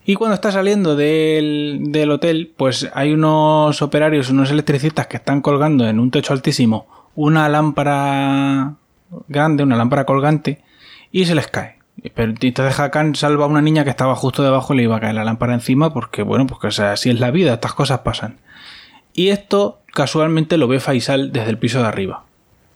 Y 0.06 0.14
cuando 0.14 0.34
está 0.34 0.52
saliendo 0.52 0.96
del, 0.96 1.80
del, 1.88 2.10
hotel, 2.10 2.52
pues 2.56 2.88
hay 2.94 3.12
unos 3.12 3.82
operarios, 3.82 4.30
unos 4.30 4.50
electricistas 4.50 5.08
que 5.08 5.16
están 5.16 5.40
colgando 5.40 5.88
en 5.88 5.98
un 5.98 6.10
techo 6.10 6.32
altísimo 6.32 6.86
una 7.14 7.48
lámpara 7.48 8.74
grande, 9.28 9.62
una 9.62 9.76
lámpara 9.76 10.04
colgante, 10.04 10.62
y 11.12 11.26
se 11.26 11.34
les 11.34 11.48
cae. 11.48 11.78
Pero 12.14 12.34
entonces 12.40 12.78
Hakan 12.78 13.14
salva 13.14 13.44
a 13.44 13.48
una 13.48 13.62
niña 13.62 13.84
que 13.84 13.90
estaba 13.90 14.14
justo 14.16 14.42
debajo 14.42 14.74
y 14.74 14.78
le 14.78 14.82
iba 14.82 14.96
a 14.96 15.00
caer 15.00 15.14
la 15.14 15.24
lámpara 15.24 15.54
encima 15.54 15.92
porque, 15.94 16.22
bueno, 16.22 16.46
pues 16.46 16.78
así 16.80 17.10
es 17.10 17.20
la 17.20 17.30
vida, 17.30 17.54
estas 17.54 17.74
cosas 17.74 18.00
pasan. 18.00 18.38
Y 19.12 19.28
esto 19.28 19.80
casualmente 19.94 20.58
lo 20.58 20.68
ve 20.68 20.80
Faisal 20.80 21.32
desde 21.32 21.50
el 21.50 21.58
piso 21.58 21.80
de 21.80 21.86
arriba. 21.86 22.24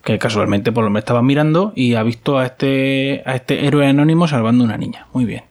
Que 0.03 0.17
casualmente 0.17 0.71
por 0.71 0.83
lo 0.83 0.89
menos 0.89 1.01
estaba 1.01 1.21
mirando 1.21 1.73
y 1.75 1.95
ha 1.95 2.03
visto 2.03 2.39
a 2.39 2.45
este, 2.45 3.21
a 3.25 3.35
este 3.35 3.67
héroe 3.67 3.85
anónimo 3.85 4.27
salvando 4.27 4.63
a 4.63 4.67
una 4.67 4.77
niña. 4.77 5.07
Muy 5.13 5.25
bien. 5.25 5.43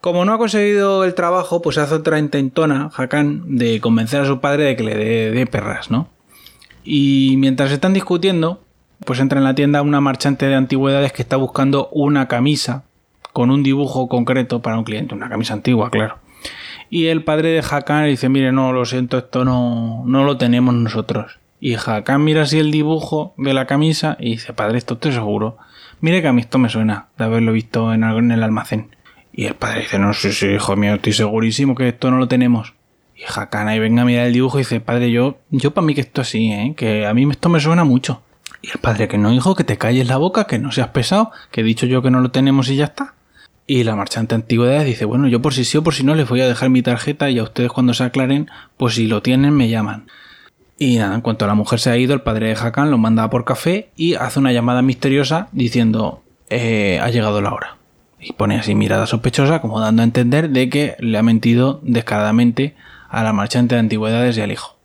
Como 0.00 0.24
no 0.24 0.32
ha 0.32 0.38
conseguido 0.38 1.04
el 1.04 1.14
trabajo, 1.14 1.60
pues 1.60 1.76
hace 1.78 1.94
otra 1.94 2.18
intentona, 2.18 2.90
Hakan, 2.94 3.56
de 3.56 3.80
convencer 3.80 4.20
a 4.20 4.26
su 4.26 4.40
padre 4.40 4.64
de 4.64 4.76
que 4.76 4.82
le 4.82 4.94
dé 5.30 5.46
perras, 5.46 5.90
¿no? 5.90 6.08
Y 6.84 7.34
mientras 7.38 7.70
están 7.70 7.92
discutiendo, 7.92 8.62
pues 9.04 9.20
entra 9.20 9.38
en 9.38 9.44
la 9.44 9.54
tienda 9.54 9.82
una 9.82 10.00
marchante 10.00 10.46
de 10.46 10.54
antigüedades 10.54 11.12
que 11.12 11.22
está 11.22 11.36
buscando 11.36 11.88
una 11.92 12.28
camisa 12.28 12.84
con 13.32 13.50
un 13.50 13.62
dibujo 13.62 14.08
concreto 14.08 14.62
para 14.62 14.78
un 14.78 14.84
cliente, 14.84 15.14
una 15.14 15.28
camisa 15.28 15.54
antigua, 15.54 15.90
claro. 15.90 16.18
Y 16.90 17.06
el 17.06 17.22
padre 17.22 17.50
de 17.50 17.60
Hakan 17.60 18.06
dice, 18.06 18.28
mire, 18.28 18.50
no, 18.50 18.72
lo 18.72 18.84
siento, 18.84 19.16
esto 19.18 19.44
no, 19.44 20.02
no 20.06 20.24
lo 20.24 20.36
tenemos 20.36 20.74
nosotros. 20.74 21.38
Y 21.60 21.74
Hakan 21.74 22.24
mira 22.24 22.42
así 22.42 22.58
el 22.58 22.72
dibujo 22.72 23.32
de 23.36 23.54
la 23.54 23.66
camisa 23.66 24.16
y 24.18 24.32
dice, 24.32 24.52
padre, 24.52 24.78
esto 24.78 24.94
estoy 24.94 25.12
seguro. 25.12 25.56
Mire 26.00 26.20
que 26.20 26.28
a 26.28 26.32
mí 26.32 26.40
esto 26.40 26.58
me 26.58 26.68
suena 26.68 27.06
de 27.16 27.24
haberlo 27.24 27.52
visto 27.52 27.94
en, 27.94 28.02
el 28.02 28.42
almacén. 28.42 28.96
Y 29.32 29.44
el 29.44 29.54
padre 29.54 29.82
dice, 29.82 30.00
no, 30.00 30.12
sí, 30.12 30.32
sí, 30.32 30.46
hijo 30.46 30.74
mío, 30.74 30.94
estoy 30.94 31.12
segurísimo 31.12 31.76
que 31.76 31.88
esto 31.88 32.10
no 32.10 32.18
lo 32.18 32.26
tenemos. 32.26 32.74
Y 33.14 33.22
Hakan 33.22 33.68
ahí 33.68 33.78
venga 33.78 34.02
a 34.02 34.04
mirar 34.04 34.26
el 34.26 34.32
dibujo 34.32 34.58
y 34.58 34.62
dice, 34.62 34.80
padre, 34.80 35.12
yo, 35.12 35.38
yo 35.50 35.72
para 35.72 35.86
mí 35.86 35.94
que 35.94 36.00
esto 36.00 36.24
sí, 36.24 36.50
¿eh? 36.50 36.74
que 36.76 37.06
a 37.06 37.14
mí 37.14 37.24
esto 37.30 37.48
me 37.48 37.60
suena 37.60 37.84
mucho. 37.84 38.22
Y 38.62 38.70
el 38.70 38.78
padre, 38.78 39.06
que 39.06 39.16
no, 39.16 39.32
hijo, 39.32 39.54
que 39.54 39.64
te 39.64 39.78
calles 39.78 40.08
la 40.08 40.16
boca, 40.16 40.46
que 40.48 40.58
no 40.58 40.72
seas 40.72 40.88
pesado, 40.88 41.30
que 41.52 41.60
he 41.60 41.64
dicho 41.64 41.86
yo 41.86 42.02
que 42.02 42.10
no 42.10 42.20
lo 42.20 42.30
tenemos 42.30 42.68
y 42.68 42.76
ya 42.76 42.86
está. 42.86 43.14
Y 43.72 43.84
la 43.84 43.94
marchante 43.94 44.34
antigüedades 44.34 44.84
dice, 44.84 45.04
bueno, 45.04 45.28
yo 45.28 45.40
por 45.40 45.54
si 45.54 45.64
sí 45.64 45.78
o 45.78 45.84
por 45.84 45.94
si 45.94 46.02
no 46.02 46.16
les 46.16 46.28
voy 46.28 46.40
a 46.40 46.48
dejar 46.48 46.70
mi 46.70 46.82
tarjeta 46.82 47.30
y 47.30 47.38
a 47.38 47.44
ustedes 47.44 47.70
cuando 47.70 47.94
se 47.94 48.02
aclaren, 48.02 48.50
pues 48.76 48.96
si 48.96 49.06
lo 49.06 49.22
tienen 49.22 49.54
me 49.54 49.68
llaman. 49.68 50.08
Y 50.76 50.96
nada, 50.96 51.14
en 51.14 51.20
cuanto 51.20 51.46
la 51.46 51.54
mujer 51.54 51.78
se 51.78 51.88
ha 51.88 51.96
ido, 51.96 52.12
el 52.12 52.22
padre 52.22 52.48
de 52.48 52.54
Hakan 52.54 52.90
lo 52.90 52.98
manda 52.98 53.30
por 53.30 53.44
café 53.44 53.90
y 53.94 54.14
hace 54.14 54.40
una 54.40 54.50
llamada 54.50 54.82
misteriosa 54.82 55.50
diciendo, 55.52 56.24
eh, 56.48 56.98
ha 57.00 57.10
llegado 57.10 57.40
la 57.42 57.54
hora. 57.54 57.76
Y 58.18 58.32
pone 58.32 58.58
así 58.58 58.74
mirada 58.74 59.06
sospechosa, 59.06 59.60
como 59.60 59.78
dando 59.78 60.02
a 60.02 60.04
entender 60.04 60.50
de 60.50 60.68
que 60.68 60.96
le 60.98 61.16
ha 61.16 61.22
mentido 61.22 61.78
descaradamente 61.84 62.74
a 63.08 63.22
la 63.22 63.32
marchante 63.32 63.76
de 63.76 63.82
antigüedades 63.82 64.36
y 64.36 64.40
al 64.40 64.50
hijo. 64.50 64.78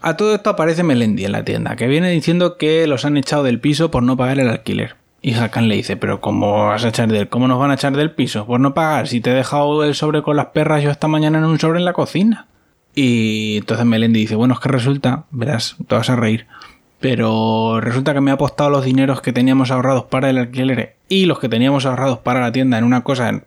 A 0.00 0.16
todo 0.16 0.34
esto 0.34 0.48
aparece 0.48 0.82
Melendi 0.82 1.26
en 1.26 1.32
la 1.32 1.44
tienda, 1.44 1.76
que 1.76 1.86
viene 1.86 2.08
diciendo 2.08 2.56
que 2.56 2.86
los 2.86 3.04
han 3.04 3.18
echado 3.18 3.42
del 3.42 3.60
piso 3.60 3.90
por 3.90 4.02
no 4.02 4.16
pagar 4.16 4.40
el 4.40 4.48
alquiler. 4.48 4.96
Y 5.20 5.34
Hakan 5.34 5.68
le 5.68 5.74
dice, 5.74 5.96
pero 5.96 6.20
¿cómo 6.20 6.66
vas 6.66 6.84
a 6.84 6.88
echar 6.88 7.08
del, 7.08 7.28
cómo 7.28 7.48
nos 7.48 7.58
van 7.58 7.72
a 7.72 7.74
echar 7.74 7.96
del 7.96 8.12
piso? 8.12 8.46
Por 8.46 8.60
no 8.60 8.72
pagar, 8.74 9.08
si 9.08 9.20
te 9.20 9.30
he 9.30 9.34
dejado 9.34 9.82
el 9.82 9.94
sobre 9.94 10.22
con 10.22 10.36
las 10.36 10.46
perras 10.46 10.82
yo 10.82 10.90
esta 10.90 11.08
mañana 11.08 11.38
en 11.38 11.44
un 11.44 11.58
sobre 11.58 11.78
en 11.78 11.84
la 11.84 11.92
cocina. 11.92 12.46
Y 12.94 13.58
entonces 13.58 13.84
Melendi 13.84 14.20
dice, 14.20 14.36
bueno, 14.36 14.54
es 14.54 14.60
que 14.60 14.68
resulta, 14.68 15.24
verás, 15.30 15.76
te 15.86 15.94
vas 15.94 16.10
a 16.10 16.16
reír, 16.16 16.46
pero 17.00 17.80
resulta 17.80 18.14
que 18.14 18.20
me 18.20 18.30
ha 18.30 18.34
apostado 18.34 18.70
los 18.70 18.84
dineros 18.84 19.20
que 19.20 19.32
teníamos 19.32 19.70
ahorrados 19.70 20.04
para 20.04 20.30
el 20.30 20.38
alquiler 20.38 20.96
y 21.08 21.26
los 21.26 21.38
que 21.38 21.48
teníamos 21.48 21.86
ahorrados 21.86 22.18
para 22.18 22.40
la 22.40 22.52
tienda 22.52 22.78
en 22.78 22.84
una 22.84 23.02
cosa 23.02 23.42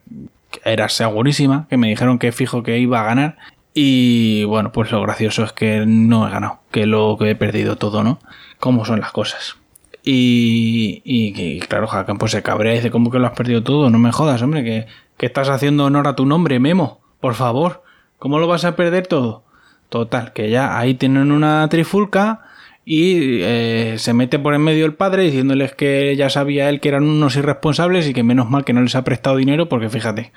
que 0.51 0.60
era 0.63 0.90
segurísima, 0.90 1.68
que 1.70 1.78
me 1.78 1.90
dijeron 1.90 2.20
que 2.20 2.32
fijo 2.32 2.63
que 2.63 2.80
iba 2.80 3.01
a 3.01 3.06
ganar. 3.06 3.38
Y 3.74 4.44
bueno, 4.46 4.74
pues 4.74 4.92
lo 4.92 5.01
gracioso 5.01 5.46
es 5.46 5.54
que 5.54 5.86
no 5.86 6.28
he 6.28 6.32
ganado, 6.32 6.60
que 6.72 6.86
lo 6.86 7.16
que 7.18 7.30
he 7.30 7.36
perdido 7.36 7.78
todo, 7.78 8.04
¿no? 8.04 8.20
Cómo 8.60 8.84
son 8.84 9.00
las 9.00 9.13
cosas. 9.13 9.56
Y, 10.03 11.01
y, 11.03 11.60
claro, 11.60 11.88
Hakan 11.91 12.17
pues 12.17 12.31
se 12.31 12.41
cabrea 12.41 12.74
y 12.74 12.77
dice, 12.77 12.91
¿cómo 12.91 13.12
que 13.12 13.20
lo 13.20 13.27
has 13.27 13.34
perdido 13.34 13.62
todo? 13.63 13.89
No 13.89 14.00
me 14.00 14.12
jodas, 14.12 14.41
hombre, 14.41 14.63
que, 14.63 14.88
que 15.17 15.27
estás 15.27 15.50
haciendo 15.50 15.86
honor 15.86 16.08
a 16.08 16.15
tu 16.15 16.25
nombre, 16.25 16.60
Memo, 16.60 17.01
por 17.20 17.36
favor. 17.36 17.84
¿Cómo 18.17 18.39
lo 18.39 18.48
vas 18.48 18.65
a 18.65 18.75
perder 18.75 19.08
todo? 19.08 19.43
Total, 19.89 20.31
que 20.34 20.50
ya 20.50 20.77
ahí 20.79 20.93
tienen 20.93 21.31
una 21.31 21.67
trifulca 21.70 22.41
y 22.86 23.41
eh, 23.41 23.96
se 23.98 24.13
mete 24.13 24.39
por 24.39 24.53
en 24.53 24.62
medio 24.62 24.86
el 24.86 24.93
padre 24.93 25.24
diciéndoles 25.24 25.74
que 25.74 26.15
ya 26.15 26.29
sabía 26.29 26.70
él 26.70 26.79
que 26.79 26.89
eran 26.89 27.03
unos 27.03 27.36
irresponsables 27.36 28.08
y 28.08 28.13
que 28.13 28.24
menos 28.24 28.50
mal 28.50 28.63
que 28.63 28.74
no 28.74 28.81
les 28.81 28.96
ha 28.96 29.03
prestado 29.03 29.38
dinero 29.38 29.70
porque 29.70 29.89
fíjate. 29.89 30.31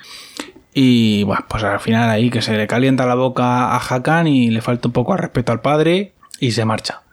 Y 0.75 1.23
bueno, 1.23 1.44
pues 1.49 1.62
al 1.62 1.78
final 1.78 2.11
ahí 2.11 2.30
que 2.30 2.42
se 2.42 2.56
le 2.56 2.66
calienta 2.66 3.06
la 3.06 3.14
boca 3.14 3.66
a 3.68 3.78
Hakan 3.78 4.26
y 4.26 4.50
le 4.50 4.61
falta 4.61 4.88
un 4.88 4.92
poco 4.92 5.12
de 5.12 5.23
respeto 5.23 5.52
al 5.52 5.61
padre 5.61 6.12
y 6.40 6.50
se 6.50 6.64
marcha. 6.64 7.03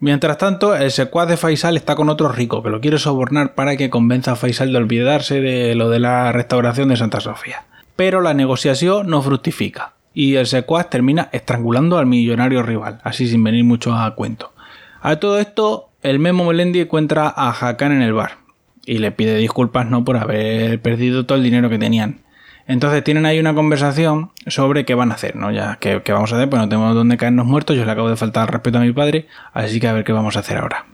Mientras 0.00 0.38
tanto, 0.38 0.76
el 0.76 0.92
secuaz 0.92 1.28
de 1.28 1.36
Faisal 1.36 1.76
está 1.76 1.96
con 1.96 2.08
otro 2.08 2.28
rico 2.28 2.62
que 2.62 2.70
lo 2.70 2.80
quiere 2.80 2.98
sobornar 2.98 3.54
para 3.54 3.76
que 3.76 3.90
convenza 3.90 4.32
a 4.32 4.36
Faisal 4.36 4.70
de 4.70 4.78
olvidarse 4.78 5.40
de 5.40 5.74
lo 5.74 5.90
de 5.90 5.98
la 5.98 6.30
restauración 6.30 6.88
de 6.88 6.96
Santa 6.96 7.20
Sofía. 7.20 7.64
Pero 7.96 8.20
la 8.20 8.32
negociación 8.32 9.08
no 9.08 9.22
fructifica 9.22 9.94
y 10.14 10.36
el 10.36 10.46
secuaz 10.46 10.88
termina 10.88 11.28
estrangulando 11.32 11.98
al 11.98 12.06
millonario 12.06 12.62
rival, 12.62 13.00
así 13.02 13.26
sin 13.26 13.42
venir 13.42 13.64
mucho 13.64 13.92
a 13.92 14.14
cuento. 14.14 14.52
A 15.00 15.16
todo 15.16 15.40
esto, 15.40 15.88
el 16.02 16.20
Memo 16.20 16.44
Melendi 16.44 16.80
encuentra 16.80 17.32
a 17.36 17.50
Hakan 17.50 17.90
en 17.90 18.02
el 18.02 18.12
bar 18.12 18.38
y 18.86 18.98
le 18.98 19.10
pide 19.10 19.36
disculpas 19.36 19.86
no 19.86 20.04
por 20.04 20.16
haber 20.16 20.80
perdido 20.80 21.26
todo 21.26 21.38
el 21.38 21.44
dinero 21.44 21.68
que 21.68 21.78
tenían. 21.78 22.20
Entonces 22.68 23.02
tienen 23.02 23.24
ahí 23.24 23.40
una 23.40 23.54
conversación 23.54 24.30
sobre 24.46 24.84
qué 24.84 24.94
van 24.94 25.10
a 25.10 25.14
hacer, 25.14 25.34
¿no? 25.36 25.50
Ya, 25.50 25.78
¿qué, 25.80 26.02
vamos 26.12 26.32
a 26.32 26.36
hacer? 26.36 26.50
Pues 26.50 26.60
no 26.60 26.68
tenemos 26.68 26.94
dónde 26.94 27.16
caernos 27.16 27.46
muertos, 27.46 27.76
yo 27.76 27.86
le 27.86 27.90
acabo 27.90 28.10
de 28.10 28.16
faltar 28.16 28.52
respeto 28.52 28.76
a 28.76 28.82
mi 28.82 28.92
padre, 28.92 29.26
así 29.54 29.80
que 29.80 29.88
a 29.88 29.94
ver 29.94 30.04
qué 30.04 30.12
vamos 30.12 30.36
a 30.36 30.40
hacer 30.40 30.58
ahora. 30.58 30.84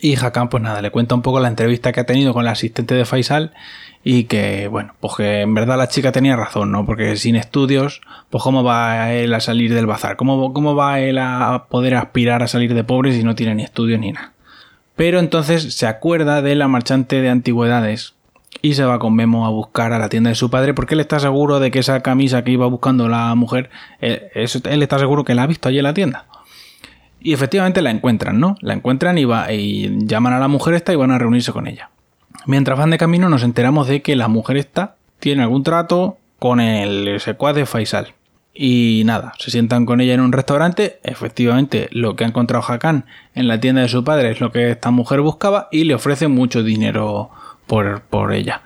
Y 0.00 0.16
Hakan, 0.16 0.48
pues 0.48 0.64
nada, 0.64 0.82
le 0.82 0.90
cuenta 0.90 1.14
un 1.14 1.22
poco 1.22 1.38
la 1.38 1.46
entrevista 1.46 1.92
que 1.92 2.00
ha 2.00 2.06
tenido 2.06 2.34
con 2.34 2.44
la 2.44 2.50
asistente 2.50 2.96
de 2.96 3.04
Faisal 3.04 3.52
y 4.02 4.24
que, 4.24 4.66
bueno, 4.66 4.96
pues 4.98 5.14
que 5.14 5.42
en 5.42 5.54
verdad 5.54 5.78
la 5.78 5.86
chica 5.86 6.10
tenía 6.10 6.34
razón, 6.34 6.72
¿no? 6.72 6.84
Porque 6.84 7.16
sin 7.16 7.36
estudios, 7.36 8.00
pues 8.28 8.42
cómo 8.42 8.64
va 8.64 9.12
él 9.12 9.32
a 9.32 9.38
salir 9.38 9.72
del 9.72 9.86
bazar, 9.86 10.16
cómo, 10.16 10.52
cómo 10.52 10.74
va 10.74 10.98
él 10.98 11.18
a 11.18 11.66
poder 11.68 11.94
aspirar 11.94 12.42
a 12.42 12.48
salir 12.48 12.74
de 12.74 12.82
pobre 12.82 13.12
si 13.12 13.22
no 13.22 13.36
tiene 13.36 13.54
ni 13.54 13.62
estudios 13.62 14.00
ni 14.00 14.10
nada. 14.10 14.32
Pero 14.96 15.20
entonces 15.20 15.72
se 15.72 15.86
acuerda 15.86 16.42
de 16.42 16.56
la 16.56 16.66
marchante 16.66 17.20
de 17.20 17.30
antigüedades 17.30 18.14
y 18.60 18.74
se 18.74 18.84
va 18.84 18.98
con 18.98 19.14
Memo 19.14 19.46
a 19.46 19.50
buscar 19.50 19.92
a 19.92 19.98
la 19.98 20.08
tienda 20.08 20.30
de 20.30 20.36
su 20.36 20.50
padre 20.50 20.74
porque 20.74 20.94
él 20.94 21.00
está 21.00 21.18
seguro 21.18 21.60
de 21.60 21.70
que 21.70 21.78
esa 21.78 22.00
camisa 22.00 22.44
que 22.44 22.50
iba 22.50 22.66
buscando 22.66 23.08
la 23.08 23.34
mujer, 23.34 23.70
él, 24.00 24.22
él 24.34 24.82
está 24.82 24.98
seguro 24.98 25.24
que 25.24 25.34
la 25.34 25.44
ha 25.44 25.46
visto 25.46 25.68
allí 25.68 25.78
en 25.78 25.84
la 25.84 25.94
tienda. 25.94 26.26
Y 27.20 27.32
efectivamente 27.32 27.82
la 27.82 27.90
encuentran, 27.90 28.40
¿no? 28.40 28.56
La 28.60 28.74
encuentran 28.74 29.16
y, 29.16 29.24
va, 29.24 29.52
y 29.52 30.06
llaman 30.06 30.32
a 30.32 30.40
la 30.40 30.48
mujer 30.48 30.74
esta 30.74 30.92
y 30.92 30.96
van 30.96 31.12
a 31.12 31.18
reunirse 31.18 31.52
con 31.52 31.66
ella. 31.66 31.90
Mientras 32.46 32.76
van 32.76 32.90
de 32.90 32.98
camino 32.98 33.28
nos 33.28 33.44
enteramos 33.44 33.86
de 33.86 34.02
que 34.02 34.16
la 34.16 34.28
mujer 34.28 34.56
esta 34.56 34.96
tiene 35.20 35.42
algún 35.42 35.62
trato 35.62 36.18
con 36.40 36.58
el 36.58 37.20
secuaz 37.20 37.54
de 37.54 37.66
Faisal. 37.66 38.14
Y 38.54 39.02
nada, 39.06 39.32
se 39.38 39.50
sientan 39.50 39.86
con 39.86 40.00
ella 40.00 40.14
en 40.14 40.20
un 40.20 40.32
restaurante. 40.32 40.98
Efectivamente, 41.04 41.88
lo 41.92 42.16
que 42.16 42.24
ha 42.24 42.26
encontrado 42.26 42.64
Hakan 42.66 43.06
en 43.34 43.48
la 43.48 43.60
tienda 43.60 43.82
de 43.82 43.88
su 43.88 44.04
padre 44.04 44.32
es 44.32 44.40
lo 44.40 44.52
que 44.52 44.70
esta 44.70 44.90
mujer 44.90 45.20
buscaba 45.20 45.68
y 45.70 45.84
le 45.84 45.94
ofrece 45.94 46.28
mucho 46.28 46.62
dinero 46.62 47.30
por, 47.66 48.32
ella. 48.32 48.62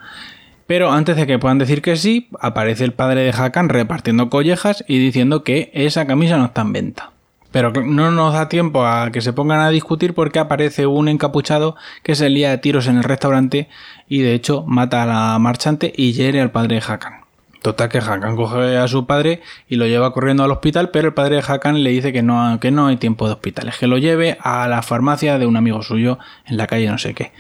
Pero 0.67 0.93
antes 0.93 1.17
de 1.17 1.27
que 1.27 1.39
puedan 1.39 1.59
decir 1.59 1.83
que 1.83 1.97
sí, 1.97 2.29
aparece 2.41 2.85
el 2.85 2.93
padre 2.93 3.23
de 3.23 3.31
Hakan 3.31 3.69
repartiendo 3.69 4.31
collejas 4.31 4.85
y 4.89 4.99
diciendo 4.99 5.45
que 5.45 5.71
esa 5.75 6.07
camisa 6.07 6.37
no 6.37 6.47
está 6.47 6.63
en 6.63 6.73
venta. 6.73 7.13
Pero 7.53 7.73
no 7.73 8.11
nos 8.11 8.35
da 8.35 8.49
tiempo 8.49 8.85
a 8.85 9.11
que 9.13 9.21
se 9.21 9.33
pongan 9.33 9.61
a 9.61 9.71
discutir 9.71 10.13
porque 10.13 10.41
aparece 10.41 10.87
un 10.87 11.09
encapuchado 11.09 11.77
que 12.03 12.15
se 12.15 12.29
lía 12.29 12.53
a 12.53 12.61
tiros 12.61 12.87
en 12.89 12.99
el 12.99 13.05
restaurante 13.05 13.69
y 14.09 14.21
de 14.21 14.35
hecho 14.35 14.65
mata 14.67 15.05
a 15.05 15.07
la 15.07 15.39
marchante 15.39 15.93
y 15.97 16.13
hiere 16.13 16.41
al 16.41 16.51
padre 16.51 16.77
de 16.77 16.83
Hakan. 16.87 17.27
Total 17.63 17.89
que 17.89 17.99
Hakan 17.99 18.37
coge 18.37 18.77
a 18.77 18.87
su 18.89 19.07
padre 19.07 19.43
y 19.69 19.77
lo 19.77 19.87
lleva 19.87 20.13
corriendo 20.13 20.45
al 20.45 20.51
hospital, 20.51 20.91
pero 20.91 21.09
el 21.09 21.15
padre 21.15 21.37
de 21.37 21.45
Hakan 21.47 21.83
le 21.83 21.91
dice 21.91 22.13
que 22.13 22.23
no, 22.23 22.61
que 22.61 22.71
no 22.71 22.89
hay 22.89 22.97
tiempo 22.97 23.27
de 23.27 23.33
hospital, 23.33 23.69
es 23.69 23.79
que 23.79 23.87
lo 23.87 23.99
lleve 23.99 24.37
a 24.41 24.69
la 24.69 24.83
farmacia 24.83 25.39
de 25.39 25.47
un 25.47 25.57
amigo 25.57 25.83
suyo 25.83 26.19
en 26.45 26.59
la 26.59 26.67
calle 26.67 26.89
no 26.89 26.99
sé 26.99 27.15
qué. 27.15 27.33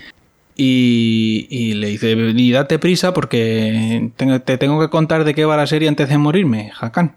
Y, 0.58 1.74
le 1.74 1.88
dice, 1.88 2.12
y 2.12 2.50
date 2.50 2.78
prisa 2.78 3.12
porque 3.12 4.10
te 4.16 4.56
tengo 4.56 4.80
que 4.80 4.88
contar 4.88 5.24
de 5.24 5.34
qué 5.34 5.44
va 5.44 5.56
la 5.56 5.66
serie 5.66 5.88
antes 5.88 6.08
de 6.08 6.16
morirme, 6.16 6.72
Hakan. 6.80 7.16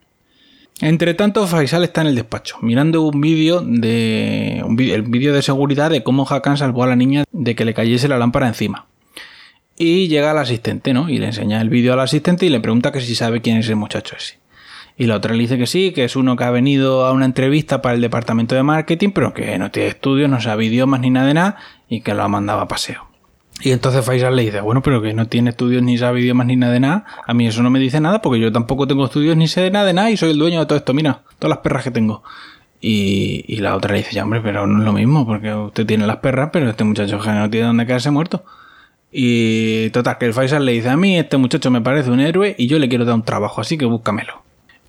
Entre 0.81 1.13
tanto, 1.13 1.45
Faisal 1.47 1.83
está 1.83 2.01
en 2.01 2.07
el 2.07 2.15
despacho, 2.15 2.57
mirando 2.61 3.01
un 3.01 3.19
vídeo 3.19 3.61
de. 3.61 4.61
Un 4.65 4.79
el 4.79 5.03
vídeo 5.03 5.33
de 5.33 5.41
seguridad 5.41 5.89
de 5.89 6.03
cómo 6.03 6.25
Hakan 6.29 6.57
salvó 6.57 6.83
a 6.83 6.87
la 6.87 6.95
niña 6.95 7.23
de 7.31 7.55
que 7.55 7.65
le 7.65 7.73
cayese 7.73 8.07
la 8.07 8.17
lámpara 8.17 8.47
encima. 8.47 8.87
Y 9.77 10.09
llega 10.09 10.31
al 10.31 10.37
asistente, 10.37 10.93
¿no? 10.93 11.09
Y 11.09 11.17
le 11.17 11.27
enseña 11.27 11.61
el 11.61 11.69
vídeo 11.69 11.93
al 11.93 11.99
asistente 12.01 12.45
y 12.45 12.49
le 12.49 12.59
pregunta 12.59 12.91
que 12.91 12.99
si 12.99 13.15
sabe 13.15 13.41
quién 13.41 13.57
es 13.57 13.69
el 13.69 13.77
muchacho 13.77 14.15
ese. 14.17 14.39
Y 14.97 15.05
la 15.05 15.15
otra 15.15 15.33
le 15.33 15.39
dice 15.39 15.57
que 15.57 15.67
sí, 15.67 15.91
que 15.91 16.03
es 16.03 16.17
uno 16.17 16.35
que 16.35 16.43
ha 16.43 16.51
venido 16.51 17.05
a 17.05 17.13
una 17.13 17.23
entrevista 17.23 17.81
para 17.81 17.95
el 17.95 18.01
departamento 18.01 18.55
de 18.55 18.63
marketing, 18.63 19.11
pero 19.11 19.33
que 19.33 19.57
no 19.57 19.71
tiene 19.71 19.87
estudios, 19.87 20.29
no 20.29 20.41
sabe 20.41 20.65
idiomas 20.65 20.99
ni 20.99 21.09
nada 21.09 21.27
de 21.27 21.33
nada, 21.33 21.57
y 21.87 22.01
que 22.01 22.13
lo 22.13 22.23
ha 22.23 22.27
mandado 22.27 22.59
a 22.59 22.67
paseo. 22.67 23.08
Y 23.61 23.71
entonces 23.71 24.05
Faisal 24.05 24.35
le 24.35 24.43
dice, 24.43 24.61
bueno, 24.61 24.81
pero 24.81 25.01
que 25.01 25.13
no 25.13 25.27
tiene 25.27 25.49
estudios 25.49 25.83
ni 25.83 25.97
sabe 25.97 26.21
idiomas 26.21 26.47
ni 26.47 26.55
nada 26.55 26.73
de 26.73 26.79
nada. 26.79 27.05
A 27.27 27.33
mí 27.33 27.47
eso 27.47 27.61
no 27.61 27.69
me 27.69 27.79
dice 27.79 27.99
nada 27.99 28.21
porque 28.21 28.39
yo 28.39 28.51
tampoco 28.51 28.87
tengo 28.87 29.05
estudios 29.05 29.35
ni 29.35 29.47
sé 29.47 29.61
de 29.61 29.71
nada 29.71 29.85
de 29.85 29.93
nada 29.93 30.09
y 30.11 30.17
soy 30.17 30.31
el 30.31 30.37
dueño 30.37 30.61
de 30.61 30.65
todo 30.65 30.77
esto. 30.77 30.93
Mira, 30.93 31.21
todas 31.39 31.49
las 31.49 31.59
perras 31.59 31.83
que 31.83 31.91
tengo. 31.91 32.23
Y, 32.81 33.57
la 33.57 33.75
otra 33.75 33.91
le 33.91 33.99
dice, 33.99 34.13
ya 34.13 34.23
hombre, 34.23 34.39
pero 34.41 34.65
no 34.65 34.79
es 34.79 34.85
lo 34.85 34.93
mismo 34.93 35.25
porque 35.25 35.53
usted 35.53 35.85
tiene 35.85 36.07
las 36.07 36.17
perras, 36.17 36.49
pero 36.53 36.69
este 36.69 36.85
muchacho 36.85 37.17
no 37.17 37.49
tiene 37.49 37.67
dónde 37.67 37.85
quedarse 37.85 38.09
muerto. 38.11 38.45
Y 39.11 39.89
total, 39.89 40.17
que 40.17 40.27
el 40.27 40.33
Faisal 40.33 40.65
le 40.65 40.71
dice, 40.71 40.89
a 40.89 40.95
mí 40.95 41.17
este 41.17 41.35
muchacho 41.37 41.71
me 41.71 41.81
parece 41.81 42.11
un 42.11 42.21
héroe 42.21 42.55
y 42.57 42.67
yo 42.67 42.79
le 42.79 42.87
quiero 42.87 43.03
dar 43.03 43.15
un 43.15 43.23
trabajo, 43.23 43.59
así 43.59 43.77
que 43.77 43.85
búscamelo. 43.85 44.43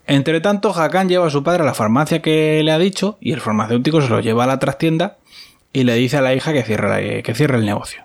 Entre 0.07 0.39
tanto, 0.39 0.73
Hakan 0.73 1.09
lleva 1.09 1.27
a 1.27 1.29
su 1.29 1.43
padre 1.43 1.63
a 1.63 1.65
la 1.65 1.73
farmacia 1.73 2.21
que 2.21 2.61
le 2.63 2.71
ha 2.71 2.79
dicho 2.79 3.17
y 3.19 3.33
el 3.33 3.41
farmacéutico 3.41 4.01
se 4.01 4.09
lo 4.09 4.19
lleva 4.21 4.45
a 4.45 4.47
la 4.47 4.59
trastienda 4.59 5.17
y 5.73 5.83
le 5.83 5.95
dice 5.95 6.17
a 6.17 6.21
la 6.21 6.33
hija 6.33 6.53
que 6.53 6.63
cierre, 6.63 7.23
que 7.23 7.33
cierre 7.33 7.57
el 7.57 7.65
negocio. 7.65 8.03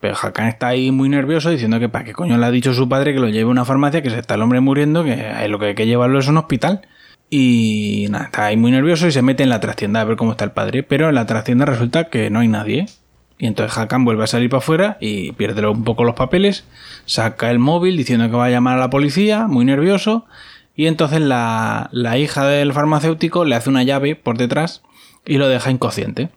Pero 0.00 0.14
Hakan 0.20 0.48
está 0.48 0.68
ahí 0.68 0.90
muy 0.90 1.08
nervioso 1.08 1.50
diciendo 1.50 1.80
que 1.80 1.88
para 1.88 2.04
qué 2.04 2.12
coño 2.12 2.36
le 2.36 2.46
ha 2.46 2.50
dicho 2.50 2.74
su 2.74 2.88
padre 2.88 3.14
que 3.14 3.20
lo 3.20 3.28
lleve 3.28 3.48
a 3.48 3.52
una 3.52 3.64
farmacia, 3.64 4.02
que 4.02 4.10
se 4.10 4.18
está 4.18 4.34
el 4.34 4.42
hombre 4.42 4.60
muriendo, 4.60 5.04
que 5.04 5.46
lo 5.48 5.58
que 5.58 5.66
hay 5.66 5.74
que 5.74 5.86
llevarlo 5.86 6.18
es 6.18 6.28
un 6.28 6.36
hospital. 6.36 6.82
Y 7.28 8.06
nada, 8.10 8.26
está 8.26 8.46
ahí 8.46 8.56
muy 8.56 8.70
nervioso 8.70 9.06
y 9.08 9.12
se 9.12 9.22
mete 9.22 9.42
en 9.42 9.48
la 9.48 9.60
trastienda 9.60 10.00
a 10.00 10.04
ver 10.04 10.16
cómo 10.16 10.32
está 10.32 10.44
el 10.44 10.52
padre. 10.52 10.82
Pero 10.82 11.08
en 11.08 11.14
la 11.14 11.26
trastienda 11.26 11.64
resulta 11.64 12.04
que 12.04 12.30
no 12.30 12.40
hay 12.40 12.48
nadie. 12.48 12.86
Y 13.38 13.46
entonces 13.46 13.76
Hakan 13.76 14.04
vuelve 14.04 14.24
a 14.24 14.26
salir 14.28 14.48
para 14.48 14.58
afuera 14.58 14.96
y 15.00 15.32
pierde 15.32 15.66
un 15.66 15.84
poco 15.84 16.04
los 16.04 16.14
papeles. 16.14 16.64
Saca 17.04 17.50
el 17.50 17.58
móvil 17.58 17.96
diciendo 17.96 18.30
que 18.30 18.36
va 18.36 18.46
a 18.46 18.50
llamar 18.50 18.76
a 18.76 18.80
la 18.80 18.90
policía, 18.90 19.46
muy 19.46 19.64
nervioso. 19.64 20.26
Y 20.74 20.86
entonces 20.86 21.20
la, 21.20 21.88
la 21.92 22.18
hija 22.18 22.46
del 22.46 22.72
farmacéutico 22.72 23.44
le 23.44 23.56
hace 23.56 23.70
una 23.70 23.82
llave 23.82 24.14
por 24.14 24.38
detrás 24.38 24.82
y 25.24 25.38
lo 25.38 25.48
deja 25.48 25.70
inconsciente. 25.70 26.30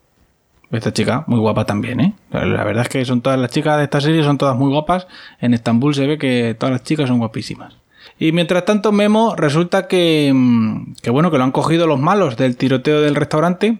Esta 0.72 0.94
chica, 0.94 1.24
muy 1.26 1.40
guapa 1.40 1.66
también, 1.66 2.00
¿eh? 2.00 2.14
La 2.32 2.64
verdad 2.64 2.84
es 2.84 2.90
que 2.90 3.04
son 3.04 3.22
todas 3.22 3.40
las 3.40 3.50
chicas 3.50 3.78
de 3.78 3.86
esta 3.86 4.02
serie, 4.02 4.24
son 4.24 4.38
todas 4.38 4.56
muy 4.56 4.72
guapas. 4.72 5.08
En 5.40 5.56
Estambul 5.56 5.96
se 5.96 6.06
ve 6.06 6.18
que 6.20 6.56
todas 6.58 6.72
las 6.72 6.84
chicas 6.84 7.08
son 7.08 7.18
guapísimas. 7.18 7.74
Y 8.20 8.34
mientras 8.34 8.66
tanto, 8.66 8.92
Memo 8.92 9.36
resulta 9.36 9.88
que, 9.88 10.32
mm, 10.34 10.94
que 11.02 11.10
bueno, 11.10 11.32
que 11.32 11.38
lo 11.38 11.44
han 11.44 11.52
cogido 11.52 11.88
los 11.88 12.00
malos 12.00 12.38
del 12.38 12.56
tiroteo 12.56 13.02
del 13.02 13.16
restaurante 13.16 13.80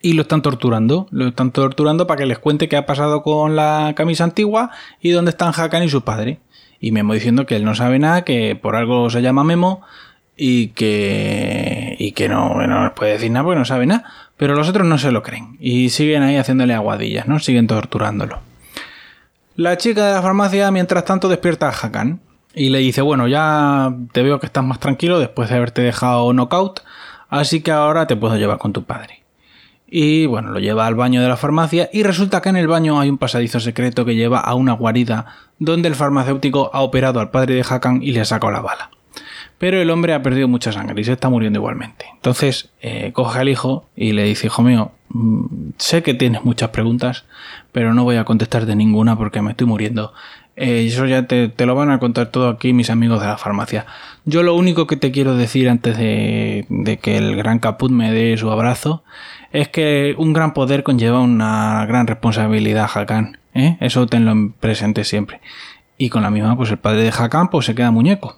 y 0.00 0.12
lo 0.12 0.22
están 0.22 0.42
torturando. 0.42 1.08
Lo 1.10 1.28
están 1.28 1.50
torturando 1.50 2.06
para 2.06 2.18
que 2.18 2.26
les 2.26 2.38
cuente 2.38 2.68
qué 2.68 2.76
ha 2.76 2.86
pasado 2.86 3.22
con 3.22 3.56
la 3.56 3.94
camisa 3.96 4.24
antigua 4.24 4.70
y 5.00 5.10
dónde 5.10 5.30
están 5.30 5.52
Hakan 5.56 5.82
y 5.82 5.88
su 5.88 6.02
padre. 6.02 6.38
Y 6.80 6.92
Memo 6.92 7.14
diciendo 7.14 7.46
que 7.46 7.56
él 7.56 7.64
no 7.64 7.74
sabe 7.74 7.98
nada, 7.98 8.22
que 8.22 8.54
por 8.54 8.76
algo 8.76 9.10
se 9.10 9.22
llama 9.22 9.42
Memo 9.42 9.82
y 10.36 10.68
que, 10.68 11.96
y 11.98 12.12
que 12.12 12.28
no, 12.28 12.64
no 12.66 12.94
puede 12.94 13.12
decir 13.12 13.30
nada 13.32 13.44
porque 13.44 13.58
no 13.58 13.64
sabe 13.64 13.86
nada. 13.86 14.04
Pero 14.38 14.54
los 14.54 14.68
otros 14.68 14.86
no 14.86 14.96
se 14.96 15.12
lo 15.12 15.22
creen 15.22 15.58
y 15.60 15.90
siguen 15.90 16.22
ahí 16.22 16.36
haciéndole 16.36 16.72
aguadillas, 16.72 17.28
¿no? 17.28 17.38
Siguen 17.38 17.66
torturándolo. 17.66 18.40
La 19.56 19.76
chica 19.76 20.06
de 20.06 20.14
la 20.14 20.22
farmacia, 20.22 20.70
mientras 20.70 21.04
tanto, 21.04 21.28
despierta 21.28 21.68
a 21.68 21.72
Hakan 21.72 22.20
y 22.54 22.70
le 22.70 22.78
dice, 22.78 23.02
bueno, 23.02 23.28
ya 23.28 23.92
te 24.12 24.22
veo 24.22 24.40
que 24.40 24.46
estás 24.46 24.64
más 24.64 24.80
tranquilo 24.80 25.18
después 25.18 25.50
de 25.50 25.56
haberte 25.56 25.82
dejado 25.82 26.32
knockout, 26.32 26.80
Así 27.28 27.60
que 27.60 27.70
ahora 27.70 28.06
te 28.06 28.16
puedo 28.16 28.36
llevar 28.36 28.58
con 28.58 28.72
tu 28.72 28.84
padre. 28.84 29.22
Y 29.86 30.26
bueno, 30.26 30.50
lo 30.50 30.60
lleva 30.60 30.86
al 30.86 30.94
baño 30.94 31.22
de 31.22 31.28
la 31.28 31.36
farmacia 31.36 31.88
y 31.92 32.02
resulta 32.02 32.42
que 32.42 32.48
en 32.50 32.56
el 32.56 32.68
baño 32.68 33.00
hay 33.00 33.08
un 33.08 33.18
pasadizo 33.18 33.60
secreto 33.60 34.04
que 34.04 34.14
lleva 34.14 34.40
a 34.40 34.54
una 34.54 34.72
guarida 34.72 35.26
donde 35.58 35.88
el 35.88 35.94
farmacéutico 35.94 36.70
ha 36.72 36.80
operado 36.80 37.20
al 37.20 37.30
padre 37.30 37.54
de 37.54 37.64
Hakan 37.68 38.02
y 38.02 38.12
le 38.12 38.20
ha 38.20 38.24
sacado 38.24 38.52
la 38.52 38.60
bala. 38.60 38.90
Pero 39.58 39.80
el 39.80 39.90
hombre 39.90 40.14
ha 40.14 40.22
perdido 40.22 40.48
mucha 40.48 40.72
sangre 40.72 41.00
y 41.00 41.04
se 41.04 41.12
está 41.12 41.28
muriendo 41.28 41.58
igualmente. 41.58 42.06
Entonces 42.14 42.70
eh, 42.80 43.10
coge 43.12 43.40
al 43.40 43.48
hijo 43.48 43.84
y 43.96 44.12
le 44.12 44.24
dice, 44.24 44.46
hijo 44.46 44.62
mío, 44.62 44.92
mm, 45.08 45.70
sé 45.78 46.02
que 46.02 46.14
tienes 46.14 46.44
muchas 46.44 46.70
preguntas, 46.70 47.24
pero 47.72 47.92
no 47.92 48.04
voy 48.04 48.16
a 48.16 48.24
contestarte 48.24 48.76
ninguna 48.76 49.16
porque 49.16 49.42
me 49.42 49.50
estoy 49.50 49.66
muriendo. 49.66 50.12
Eh, 50.54 50.86
eso 50.86 51.06
ya 51.06 51.26
te, 51.26 51.52
lo 51.66 51.74
van 51.74 51.90
a 51.90 51.98
contar 51.98 52.28
todo 52.28 52.48
aquí 52.48 52.72
mis 52.72 52.90
amigos 52.90 53.20
de 53.20 53.26
la 53.26 53.38
farmacia. 53.38 53.86
Yo 54.24 54.42
lo 54.42 54.54
único 54.54 54.86
que 54.86 54.96
te 54.96 55.12
quiero 55.12 55.36
decir 55.36 55.68
antes 55.68 55.96
de, 55.96 56.66
de 56.68 56.98
que 56.98 57.16
el 57.16 57.36
gran 57.36 57.58
caput 57.58 57.90
me 57.90 58.12
dé 58.12 58.36
su 58.36 58.50
abrazo 58.50 59.02
es 59.52 59.68
que 59.68 60.14
un 60.18 60.32
gran 60.32 60.54
poder 60.54 60.82
conlleva 60.82 61.20
una 61.20 61.86
gran 61.86 62.06
responsabilidad, 62.06 62.88
Hakan. 62.92 63.38
¿eh? 63.54 63.76
Eso 63.80 64.06
tenlo 64.06 64.32
en 64.32 64.52
presente 64.52 65.04
siempre. 65.04 65.40
Y 65.96 66.10
con 66.10 66.22
la 66.22 66.30
misma, 66.30 66.56
pues 66.56 66.70
el 66.70 66.78
padre 66.78 67.02
de 67.02 67.12
Hakan 67.16 67.48
pues 67.48 67.66
se 67.66 67.74
queda 67.74 67.90
muñeco. 67.90 68.36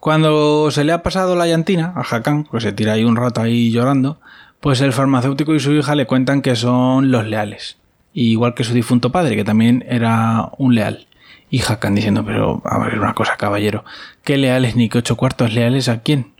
Cuando 0.00 0.70
se 0.70 0.84
le 0.84 0.92
ha 0.92 1.02
pasado 1.02 1.34
la 1.34 1.46
llantina 1.46 1.92
a 1.96 2.02
Hakan, 2.02 2.44
pues 2.44 2.62
se 2.62 2.72
tira 2.72 2.92
ahí 2.92 3.04
un 3.04 3.16
rato 3.16 3.40
ahí 3.40 3.70
llorando, 3.72 4.20
pues 4.60 4.80
el 4.80 4.92
farmacéutico 4.92 5.54
y 5.54 5.60
su 5.60 5.72
hija 5.72 5.94
le 5.96 6.06
cuentan 6.06 6.40
que 6.40 6.54
son 6.54 7.10
los 7.10 7.26
leales. 7.26 7.78
Igual 8.14 8.54
que 8.54 8.64
su 8.64 8.74
difunto 8.74 9.10
padre, 9.10 9.36
que 9.36 9.44
también 9.44 9.84
era 9.88 10.50
un 10.56 10.74
leal. 10.74 11.06
Y 11.50 11.62
Hakan 11.62 11.94
diciendo, 11.94 12.24
pero 12.24 12.62
a 12.64 12.78
ver 12.78 12.98
una 12.98 13.14
cosa, 13.14 13.36
caballero, 13.36 13.84
¿qué 14.22 14.36
leales 14.36 14.76
ni 14.76 14.88
qué 14.88 14.98
ocho 14.98 15.16
cuartos 15.16 15.52
leales 15.52 15.88
a 15.88 16.00
quién? 16.02 16.32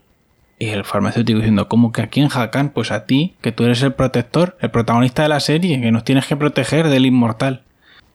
Y 0.57 0.67
el 0.67 0.85
farmacéutico 0.85 1.39
diciendo, 1.39 1.67
¿cómo 1.67 1.91
que 1.91 2.01
aquí 2.01 2.21
en 2.21 2.29
Hakan? 2.33 2.69
Pues 2.69 2.91
a 2.91 3.05
ti, 3.05 3.35
que 3.41 3.51
tú 3.51 3.63
eres 3.63 3.81
el 3.81 3.93
protector, 3.93 4.57
el 4.61 4.71
protagonista 4.71 5.23
de 5.23 5.29
la 5.29 5.39
serie, 5.39 5.81
que 5.81 5.91
nos 5.91 6.03
tienes 6.03 6.27
que 6.27 6.35
proteger 6.35 6.89
del 6.89 7.05
inmortal. 7.05 7.63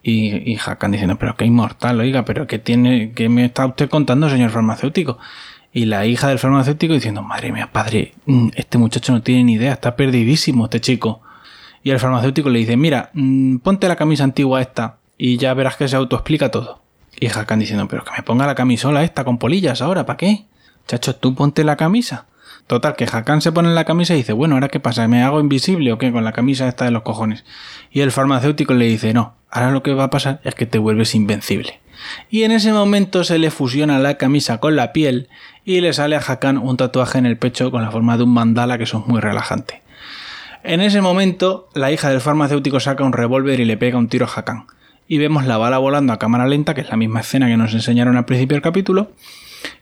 Y, 0.07 0.53
y 0.53 0.59
Hakan 0.65 0.93
diciendo, 0.93 1.17
pero 1.19 1.35
qué 1.35 1.47
inmortal, 1.47 1.99
oiga, 1.99 2.27
pero 2.27 2.47
¿qué, 2.47 2.59
tiene, 2.59 3.13
qué 3.13 3.31
me 3.31 3.47
está 3.47 3.65
usted 3.65 3.89
contando, 3.89 4.29
señor 4.29 4.51
farmacéutico? 4.51 5.19
Y 5.73 5.87
la 5.87 6.07
hija 6.07 6.29
del 6.29 6.39
farmacéutico 6.39 6.93
diciendo, 6.93 7.23
madre 7.23 7.51
mía, 7.51 7.71
padre, 7.73 8.13
mm, 8.27 8.51
este 8.55 8.77
muchacho 8.79 9.13
no 9.13 9.23
tiene 9.23 9.45
ni 9.45 9.55
idea, 9.55 9.73
está 9.73 9.97
perdidísimo 9.97 10.65
este 10.65 10.81
chico. 10.81 11.23
Y 11.83 11.91
el 11.91 11.99
farmacéutico 11.99 12.51
le 12.51 12.59
dice, 12.59 12.77
mira, 12.77 13.11
mm, 13.15 13.57
ponte 13.57 13.89
la 13.89 13.97
camisa 13.97 14.25
antigua 14.25 14.61
esta 14.61 14.99
y 15.17 15.39
ya 15.39 15.55
verás 15.55 15.77
que 15.77 15.89
se 15.89 15.97
autoexplica 15.97 16.51
todo. 16.51 16.83
Y 17.19 17.27
Hakan 17.27 17.59
diciendo, 17.59 17.89
pero 17.89 18.05
que 18.05 18.13
me 18.17 18.23
ponga 18.23 18.47
la 18.47 18.55
camisola 18.55 19.05
esta 19.05 19.25
con 19.25 19.39
polillas 19.39 19.81
ahora, 19.83 20.05
¿para 20.05 20.17
qué? 20.19 20.45
Chacho, 20.87 21.17
tú 21.17 21.35
ponte 21.35 21.65
la 21.65 21.77
camisa. 21.77 22.27
Total, 22.67 22.97
que 22.97 23.05
Hakan 23.05 23.41
se 23.41 23.53
pone 23.53 23.69
en 23.69 23.75
la 23.75 23.85
camisa 23.85 24.15
y 24.15 24.19
dice, 24.19 24.33
bueno, 24.33 24.55
¿ahora 24.55 24.69
qué 24.69 24.81
pasa? 24.81 25.07
¿Me 25.09 25.23
hago 25.23 25.41
invisible 25.41 25.93
o 25.93 25.99
qué 25.99 26.13
con 26.13 26.25
la 26.25 26.33
camisa 26.33 26.69
esta 26.69 26.85
de 26.85 26.91
los 26.91 27.03
cojones? 27.03 27.45
Y 27.91 28.01
el 28.01 28.11
farmacéutico 28.11 28.75
le 28.75 28.87
dice, 28.87 29.13
no, 29.13 29.35
ahora 29.55 29.71
lo 29.71 29.83
que 29.83 29.95
va 29.95 30.05
a 30.05 30.11
pasar 30.11 30.41
es 30.45 30.55
que 30.55 30.67
te 30.67 30.79
vuelves 30.79 31.15
invencible. 31.15 31.81
Y 32.29 32.43
en 32.43 32.53
ese 32.53 32.73
momento 32.73 33.25
se 33.25 33.39
le 33.39 33.51
fusiona 33.51 33.99
la 33.99 34.15
camisa 34.15 34.59
con 34.59 34.77
la 34.77 34.93
piel 34.93 35.29
y 35.65 35.81
le 35.81 35.93
sale 35.93 36.17
a 36.17 36.21
Hakan 36.21 36.59
un 36.59 36.77
tatuaje 36.77 37.19
en 37.19 37.25
el 37.25 37.39
pecho 37.39 37.71
con 37.71 37.83
la 37.83 37.91
forma 37.91 38.17
de 38.19 38.25
un 38.25 38.35
mandala 38.35 38.77
que 38.77 38.85
es 38.85 38.95
muy 38.95 39.21
relajante. 39.21 39.83
En 40.63 40.81
ese 40.81 41.01
momento, 41.01 41.69
la 41.75 41.93
hija 41.93 42.11
del 42.11 42.21
farmacéutico 42.21 42.81
saca 42.81 43.05
un 43.05 43.13
revólver 43.13 43.61
y 43.61 43.65
le 43.65 43.77
pega 43.77 43.97
un 43.97 44.09
tiro 44.09 44.27
a 44.27 44.29
Hakan. 44.29 44.67
Y 45.09 45.19
vemos 45.19 45.47
la 45.47 45.57
bala 45.57 45.79
volando 45.79 46.13
a 46.13 46.19
cámara 46.19 46.47
lenta, 46.47 46.75
que 46.75 46.81
es 46.81 46.91
la 46.91 46.97
misma 46.97 47.21
escena 47.21 47.47
que 47.47 47.57
nos 47.57 47.73
enseñaron 47.75 48.17
al 48.17 48.25
principio 48.25 48.57
del 48.57 48.63
capítulo. 48.63 49.13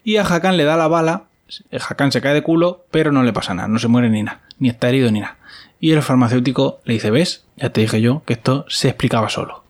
Y 0.05 0.17
a 0.17 0.23
Hakan 0.23 0.57
le 0.57 0.65
da 0.65 0.77
la 0.77 0.89
bala 0.89 1.25
Hakan 1.71 2.13
se 2.13 2.21
cae 2.21 2.35
de 2.35 2.43
culo, 2.43 2.87
pero 2.91 3.13
no 3.13 3.23
le 3.23 3.33
pasa 3.33 3.55
nada, 3.55 3.69
no 3.69 3.79
se 3.79 3.89
muere 3.89 4.09
ni 4.09 4.23
nada, 4.23 4.41
ni 4.59 4.69
está 4.69 4.89
herido 4.89 5.11
ni 5.11 5.21
nada. 5.21 5.37
Y 5.81 5.93
el 5.93 6.03
farmacéutico 6.03 6.81
le 6.85 6.95
dice, 6.95 7.11
¿ves? 7.11 7.45
Ya 7.57 7.71
te 7.71 7.81
dije 7.81 8.01
yo 8.01 8.23
que 8.25 8.35
esto 8.35 8.65
se 8.69 8.89
explicaba 8.89 9.29
solo. 9.29 9.62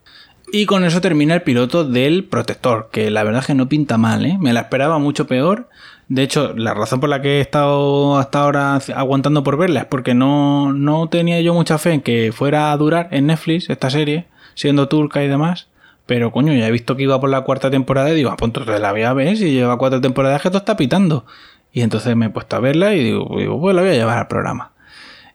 Y 0.55 0.67
con 0.67 0.85
eso 0.85 1.01
termina 1.01 1.33
el 1.33 1.41
piloto 1.41 1.83
del 1.83 2.25
protector, 2.25 2.91
que 2.93 3.11
la 3.11 3.25
verdad 3.25 3.41
es 3.41 3.47
que 3.47 3.55
no 3.55 3.71
pinta 3.71 3.97
mal, 3.97 4.27
¿eh? 4.27 4.37
Me 4.39 4.53
la 4.53 4.61
esperaba 4.61 4.99
mucho 4.99 5.27
peor. 5.27 5.71
De 6.09 6.23
hecho, 6.23 6.53
la 6.55 6.75
razón 6.75 7.01
por 7.01 7.09
la 7.09 7.23
que 7.23 7.39
he 7.39 7.41
estado 7.41 8.19
hasta 8.19 8.43
ahora 8.43 8.79
aguantando 8.95 9.43
por 9.43 9.57
verla 9.57 9.81
es 9.81 9.87
porque 9.87 10.13
no, 10.13 10.75
no 10.75 11.09
tenía 11.09 11.41
yo 11.41 11.55
mucha 11.55 11.79
fe 11.79 11.95
en 11.95 12.03
que 12.03 12.33
fuera 12.33 12.71
a 12.71 12.77
durar 12.77 13.09
en 13.13 13.29
Netflix 13.29 13.71
esta 13.71 13.89
serie, 13.89 14.27
siendo 14.53 14.89
turca 14.89 15.25
y 15.25 15.29
demás. 15.29 15.69
Pero 16.05 16.33
coño, 16.33 16.53
ya 16.53 16.69
he 16.69 16.71
visto 16.71 16.97
que 16.97 17.05
iba 17.05 17.19
por 17.19 17.31
la 17.31 17.41
cuarta 17.41 17.71
temporada 17.71 18.11
y 18.11 18.15
digo, 18.15 18.29
a 18.29 18.37
punto 18.37 18.63
te 18.63 18.79
la 18.79 18.93
voy 18.93 19.05
a 19.05 19.15
ver 19.15 19.39
si 19.39 19.53
lleva 19.53 19.79
cuatro 19.79 20.03
temporadas 20.03 20.43
que 20.43 20.49
esto 20.49 20.59
está 20.59 20.77
pitando. 20.77 21.25
Y 21.73 21.81
entonces 21.81 22.15
me 22.15 22.27
he 22.27 22.29
puesto 22.29 22.57
a 22.57 22.61
verla 22.61 22.93
y 22.93 23.03
digo, 23.03 23.27
pues 23.59 23.75
la 23.75 23.81
voy 23.81 23.93
a 23.93 23.95
llevar 23.95 24.19
al 24.19 24.29
programa. 24.29 24.73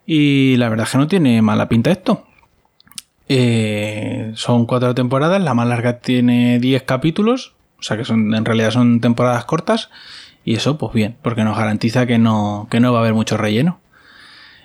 Y 0.06 0.58
la 0.58 0.69
verdad 0.69 0.86
es 0.86 0.91
que 0.91 0.99
no 0.99 1.08
tiene 1.08 1.41
mala 1.41 1.67
pinta 1.67 1.89
esto. 1.89 2.27
Eh, 3.29 4.31
son 4.35 4.65
cuatro 4.65 4.95
temporadas, 4.95 5.41
la 5.41 5.53
más 5.53 5.67
larga 5.67 5.99
tiene 5.99 6.59
10 6.59 6.83
capítulos, 6.83 7.53
o 7.79 7.83
sea 7.83 7.97
que 7.97 8.05
son, 8.05 8.33
en 8.33 8.45
realidad 8.45 8.71
son 8.71 9.01
temporadas 9.01 9.45
cortas. 9.45 9.89
Y 10.45 10.55
eso, 10.55 10.77
pues 10.77 10.93
bien, 10.93 11.17
porque 11.21 11.43
nos 11.43 11.57
garantiza 11.57 12.05
que 12.05 12.17
no, 12.17 12.67
que 12.71 12.79
no 12.79 12.93
va 12.93 12.99
a 12.99 13.01
haber 13.01 13.13
mucho 13.13 13.35
relleno. 13.35 13.79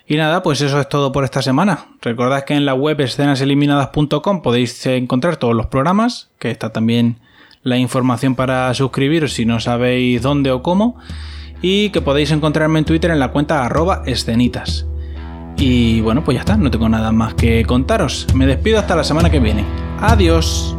Y 0.07 0.15
nada, 0.15 0.43
pues 0.43 0.61
eso 0.61 0.79
es 0.79 0.87
todo 0.87 1.11
por 1.11 1.23
esta 1.23 1.41
semana. 1.41 1.87
Recordad 2.01 2.43
que 2.45 2.53
en 2.53 2.65
la 2.65 2.73
web 2.73 2.99
escenaseliminadas.com 3.01 4.41
podéis 4.41 4.85
encontrar 4.85 5.37
todos 5.37 5.55
los 5.55 5.67
programas, 5.67 6.29
que 6.39 6.51
está 6.51 6.71
también 6.71 7.17
la 7.63 7.77
información 7.77 8.35
para 8.35 8.73
suscribiros 8.73 9.33
si 9.33 9.45
no 9.45 9.59
sabéis 9.59 10.21
dónde 10.21 10.51
o 10.51 10.61
cómo 10.61 10.97
y 11.61 11.89
que 11.91 12.01
podéis 12.01 12.31
encontrarme 12.31 12.79
en 12.79 12.85
Twitter 12.85 13.09
en 13.09 13.19
la 13.19 13.31
cuenta 13.31 13.65
arroba 13.65 14.03
escenitas. 14.05 14.85
Y 15.57 16.01
bueno, 16.01 16.23
pues 16.23 16.35
ya 16.35 16.41
está, 16.41 16.57
no 16.57 16.71
tengo 16.71 16.89
nada 16.89 17.11
más 17.11 17.33
que 17.35 17.63
contaros. 17.65 18.27
Me 18.33 18.45
despido 18.45 18.79
hasta 18.79 18.95
la 18.95 19.03
semana 19.03 19.29
que 19.29 19.39
viene. 19.39 19.65
Adiós. 19.99 20.75